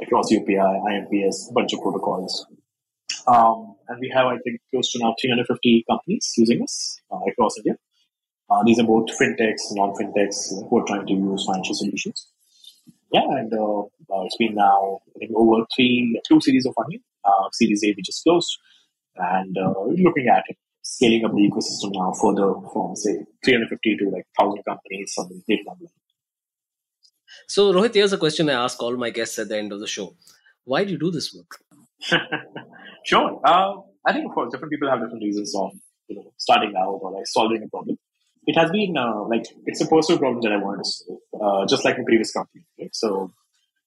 across 0.01 0.31
UPI, 0.31 0.57
IMPS, 0.57 1.53
bunch 1.53 1.73
of 1.73 1.81
protocols. 1.81 2.45
Um, 3.27 3.75
and 3.87 3.99
we 3.99 4.11
have, 4.13 4.27
I 4.27 4.37
think, 4.43 4.61
close 4.71 4.91
to 4.91 4.99
now 4.99 5.15
350 5.19 5.85
companies 5.89 6.33
using 6.37 6.61
us 6.61 7.01
uh, 7.11 7.19
across 7.27 7.57
India. 7.57 7.77
Uh, 8.49 8.63
these 8.65 8.79
are 8.79 8.83
both 8.83 9.07
fintechs, 9.19 9.71
non-fintechs 9.71 10.69
who 10.69 10.79
are 10.79 10.85
trying 10.85 11.07
to 11.07 11.13
use 11.13 11.45
financial 11.45 11.75
solutions. 11.75 12.27
Yeah, 13.11 13.25
and 13.29 13.53
uh, 13.53 13.81
uh 13.81 14.25
it's 14.25 14.37
been 14.37 14.55
now 14.55 14.99
I 15.15 15.19
think 15.19 15.31
over 15.35 15.65
three, 15.75 16.19
two 16.27 16.41
series 16.41 16.65
of 16.65 16.73
funding. 16.75 17.01
Uh, 17.23 17.47
series 17.51 17.83
A, 17.85 17.93
which 17.95 18.09
is 18.09 18.21
closed, 18.21 18.57
and 19.15 19.55
looking 19.55 20.27
at 20.27 20.43
it 20.47 20.57
scaling 20.83 21.23
up 21.25 21.31
the 21.31 21.49
ecosystem 21.49 21.91
now 21.93 22.11
further 22.11 22.53
from 22.71 22.95
say 22.95 23.15
350 23.43 23.97
to 23.97 24.05
like 24.09 24.27
1000 24.35 24.63
companies 24.63 25.13
on 25.17 25.29
the 25.29 25.41
data 25.47 25.71
So 27.47 27.73
Rohit, 27.73 27.93
here's 27.93 28.13
a 28.13 28.17
question 28.17 28.49
I 28.49 28.63
ask 28.65 28.81
all 28.83 28.95
my 28.97 29.09
guests 29.09 29.39
at 29.39 29.49
the 29.49 29.57
end 29.57 29.71
of 29.71 29.79
the 29.79 29.87
show. 29.87 30.15
Why 30.65 30.83
do 30.83 30.91
you 30.91 30.99
do 30.99 31.09
this 31.09 31.33
work? 31.33 31.59
sure. 33.05 33.41
Uh, 33.43 33.73
I 34.05 34.11
think 34.11 34.25
of 34.27 34.33
course 34.33 34.51
different 34.51 34.71
people 34.71 34.89
have 34.89 34.99
different 34.99 35.23
reasons 35.23 35.55
of 35.55 35.71
you 36.07 36.17
know 36.17 36.33
starting 36.37 36.73
out 36.77 36.99
or 37.01 37.11
like 37.11 37.27
solving 37.27 37.63
a 37.63 37.69
problem. 37.69 37.97
It 38.45 38.57
has 38.57 38.69
been 38.71 38.97
uh, 38.97 39.23
like 39.23 39.45
it's 39.65 39.81
a 39.81 39.87
personal 39.87 40.19
problem 40.19 40.41
that 40.41 40.51
I 40.51 40.57
wanted 40.57 40.83
to 40.83 40.89
solve, 40.89 41.19
uh, 41.41 41.65
just 41.65 41.85
like 41.85 41.95
the 41.95 42.03
previous 42.03 42.33
company. 42.33 42.65
Right? 42.77 42.93
So 42.93 43.31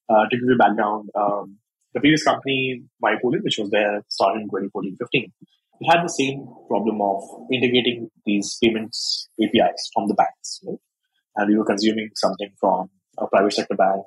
uh, 0.08 0.24
to 0.30 0.36
give 0.36 0.48
you 0.48 0.56
background, 0.56 1.10
um, 1.14 1.58
the 1.92 2.00
previous 2.00 2.24
company, 2.24 2.84
MyPoolin, 3.04 3.42
which 3.42 3.58
was 3.58 3.70
there, 3.70 4.02
started 4.08 4.42
in 4.42 4.48
2014-15 4.48 5.32
we 5.80 5.86
had 5.90 6.02
the 6.02 6.08
same 6.08 6.46
problem 6.68 7.00
of 7.00 7.22
integrating 7.52 8.10
these 8.24 8.56
payments 8.62 9.28
APIs 9.40 9.90
from 9.92 10.08
the 10.08 10.14
banks. 10.14 10.60
Right? 10.66 10.78
And 11.36 11.50
we 11.50 11.58
were 11.58 11.64
consuming 11.64 12.10
something 12.14 12.50
from 12.58 12.88
a 13.18 13.26
private 13.26 13.52
sector 13.52 13.76
bank 13.76 14.02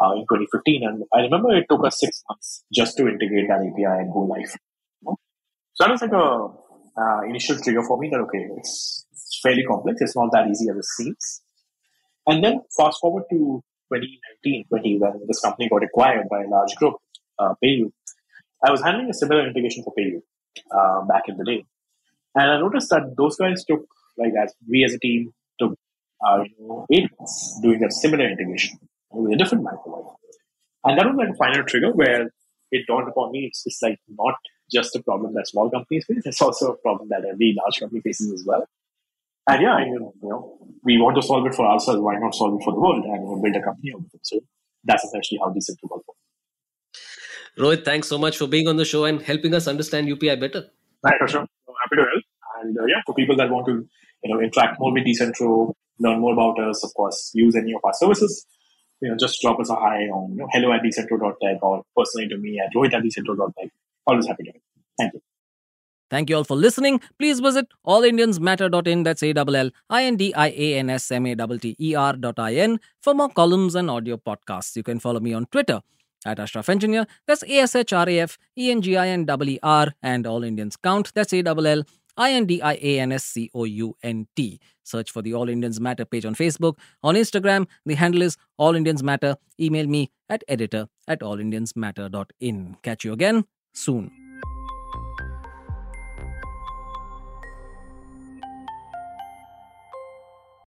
uh, 0.00 0.12
in 0.12 0.24
2015. 0.24 0.82
And 0.84 1.04
I 1.12 1.20
remember 1.22 1.54
it 1.56 1.66
took 1.68 1.84
us 1.84 2.00
six 2.00 2.22
months 2.28 2.64
just 2.72 2.96
to 2.96 3.08
integrate 3.08 3.48
that 3.48 3.60
API 3.60 4.00
and 4.00 4.12
go 4.12 4.20
live. 4.20 4.56
So 5.74 5.84
that 5.84 5.90
was 5.90 6.02
like 6.02 6.12
a 6.12 6.48
uh, 6.96 7.22
initial 7.28 7.58
trigger 7.58 7.82
for 7.82 7.98
me 7.98 8.08
that, 8.10 8.20
okay, 8.20 8.46
it's, 8.56 9.06
it's 9.10 9.40
fairly 9.42 9.64
complex. 9.68 10.00
It's 10.00 10.16
not 10.16 10.30
that 10.32 10.46
easy 10.48 10.70
as 10.70 10.76
it 10.76 10.84
seems. 10.84 11.42
And 12.26 12.42
then 12.42 12.60
fast 12.76 12.98
forward 13.00 13.24
to 13.30 13.60
2019, 13.92 14.64
20, 14.68 14.98
when 15.00 15.12
this 15.26 15.40
company 15.40 15.68
got 15.68 15.82
acquired 15.82 16.28
by 16.30 16.44
a 16.44 16.48
large 16.48 16.74
group, 16.76 16.94
uh, 17.38 17.54
PayU. 17.62 17.90
I 18.64 18.70
was 18.70 18.82
handling 18.82 19.10
a 19.10 19.14
similar 19.14 19.46
integration 19.46 19.82
for 19.82 19.92
PayU 19.98 20.20
uh, 20.70 21.02
back 21.04 21.24
in 21.28 21.36
the 21.36 21.44
day. 21.44 21.64
And 22.34 22.50
I 22.50 22.58
noticed 22.58 22.90
that 22.90 23.14
those 23.16 23.36
guys 23.36 23.64
took, 23.64 23.86
like, 24.18 24.32
as 24.42 24.54
we 24.68 24.84
as 24.84 24.94
a 24.94 24.98
team 24.98 25.32
took 25.58 25.76
uh, 26.26 26.44
eight 26.90 27.10
months 27.18 27.60
doing 27.62 27.82
a 27.84 27.90
similar 27.90 28.28
integration 28.28 28.78
with 29.10 29.32
a 29.32 29.36
different 29.36 29.64
microwave. 29.64 30.06
And 30.84 30.98
that 30.98 31.06
was 31.06 31.16
like 31.16 31.30
a 31.30 31.36
final 31.36 31.64
trigger 31.64 31.92
where 31.92 32.30
it 32.70 32.86
dawned 32.86 33.08
upon 33.08 33.30
me 33.30 33.46
it's 33.46 33.62
just 33.62 33.82
like 33.82 33.98
not 34.08 34.34
just 34.72 34.96
a 34.96 35.02
problem 35.02 35.34
that 35.34 35.46
small 35.46 35.70
companies 35.70 36.04
face, 36.06 36.22
it's 36.24 36.42
also 36.42 36.72
a 36.72 36.76
problem 36.78 37.08
that 37.10 37.24
every 37.30 37.54
large 37.56 37.78
company 37.78 38.00
faces 38.00 38.32
as 38.32 38.44
well. 38.44 38.66
And 39.48 39.62
yeah, 39.62 39.78
you 39.78 40.12
know, 40.22 40.58
we 40.82 40.98
want 40.98 41.16
to 41.16 41.22
solve 41.22 41.46
it 41.46 41.54
for 41.54 41.66
ourselves. 41.66 42.00
Why 42.00 42.18
not 42.18 42.34
solve 42.34 42.58
it 42.58 42.64
for 42.64 42.72
the 42.72 42.80
world 42.80 43.04
and 43.04 43.42
build 43.42 43.56
a 43.56 43.62
company 43.62 43.92
out 43.94 44.00
of 44.00 44.06
it? 44.14 44.20
So 44.22 44.40
that's 44.84 45.04
essentially 45.04 45.38
how 45.42 45.52
work. 45.90 45.93
Rohit, 47.58 47.84
thanks 47.84 48.08
so 48.08 48.18
much 48.18 48.36
for 48.36 48.46
being 48.46 48.68
on 48.68 48.76
the 48.76 48.84
show 48.84 49.04
and 49.04 49.22
helping 49.22 49.54
us 49.54 49.68
understand 49.68 50.08
UPI 50.08 50.40
better. 50.40 50.66
Thanks, 51.02 51.18
for 51.18 51.28
sure. 51.28 51.40
I'm 51.40 51.74
happy 51.82 51.96
to 51.96 52.02
help. 52.02 52.24
And 52.62 52.78
uh, 52.78 52.84
yeah, 52.86 53.00
for 53.06 53.14
people 53.14 53.36
that 53.36 53.50
want 53.50 53.66
to 53.66 53.86
you 54.24 54.34
know 54.34 54.40
interact 54.40 54.80
more 54.80 54.92
with 54.92 55.04
Decentro, 55.04 55.74
learn 56.00 56.20
more 56.20 56.32
about 56.32 56.58
us, 56.60 56.82
of 56.82 56.92
course, 56.94 57.30
use 57.34 57.54
any 57.54 57.72
of 57.72 57.80
our 57.84 57.94
services, 57.94 58.46
you 59.00 59.10
know, 59.10 59.16
just 59.18 59.40
drop 59.40 59.60
us 59.60 59.70
a 59.70 59.74
hi 59.74 60.06
on 60.06 60.32
you 60.32 60.38
know, 60.38 60.48
hello 60.52 60.72
at 60.72 60.82
decentro.tech 60.82 61.62
or 61.62 61.84
personally 61.96 62.28
to 62.28 62.36
me 62.38 62.58
at 62.58 62.74
rohit 62.74 62.94
at 62.94 63.02
decentro.tech. 63.02 63.70
Always 64.06 64.26
happy 64.26 64.44
to 64.44 64.52
help. 64.52 64.62
Thank 64.98 65.12
you. 65.14 65.20
Thank 66.10 66.28
you 66.30 66.36
all 66.36 66.44
for 66.44 66.56
listening. 66.56 67.00
Please 67.18 67.40
visit 67.40 67.66
allindiansmatter.in, 67.86 69.02
that's 69.02 69.22
A-L-L-I-N-D-I-A-N-S-M-A-T-T-E-R 69.22 72.12
dot 72.14 72.38
I-N 72.38 72.80
for 73.02 73.14
more 73.14 73.30
columns 73.30 73.74
and 73.74 73.90
audio 73.90 74.16
podcasts. 74.16 74.76
You 74.76 74.82
can 74.82 75.00
follow 75.00 75.20
me 75.20 75.32
on 75.32 75.46
Twitter 75.46 75.80
at 76.24 76.38
Ashraf 76.38 76.68
Engineer, 76.68 77.06
that's 77.26 77.42
A 77.44 77.58
S 77.58 77.74
H 77.74 77.92
R 77.92 78.08
A 78.08 78.20
F 78.20 78.38
N 78.70 78.82
G 78.82 78.96
I 78.96 79.08
N 79.08 79.26
R, 79.62 79.94
and 80.02 80.26
All 80.26 80.44
Indians 80.44 80.76
Count, 80.76 81.12
that's 81.14 81.32
A 81.32 81.42
L 81.42 81.66
L 81.66 81.82
I 82.16 82.32
N 82.32 82.46
D 82.46 82.62
I 82.62 82.74
A 82.74 83.00
N 83.00 83.12
S 83.12 83.24
C 83.24 83.50
O 83.54 83.64
U 83.64 83.96
N 84.02 84.26
T. 84.36 84.60
Search 84.82 85.10
for 85.10 85.22
the 85.22 85.34
All 85.34 85.48
Indians 85.48 85.80
Matter 85.80 86.04
page 86.04 86.24
on 86.24 86.34
Facebook. 86.34 86.78
On 87.02 87.14
Instagram, 87.14 87.66
the 87.86 87.94
handle 87.94 88.22
is 88.22 88.36
All 88.56 88.74
Indians 88.74 89.02
Matter. 89.02 89.36
Email 89.58 89.86
me 89.86 90.10
at 90.28 90.44
editor 90.48 90.88
at 91.08 91.20
allindiansmatter.in. 91.20 92.76
Catch 92.82 93.04
you 93.04 93.12
again 93.12 93.44
soon. 93.72 94.23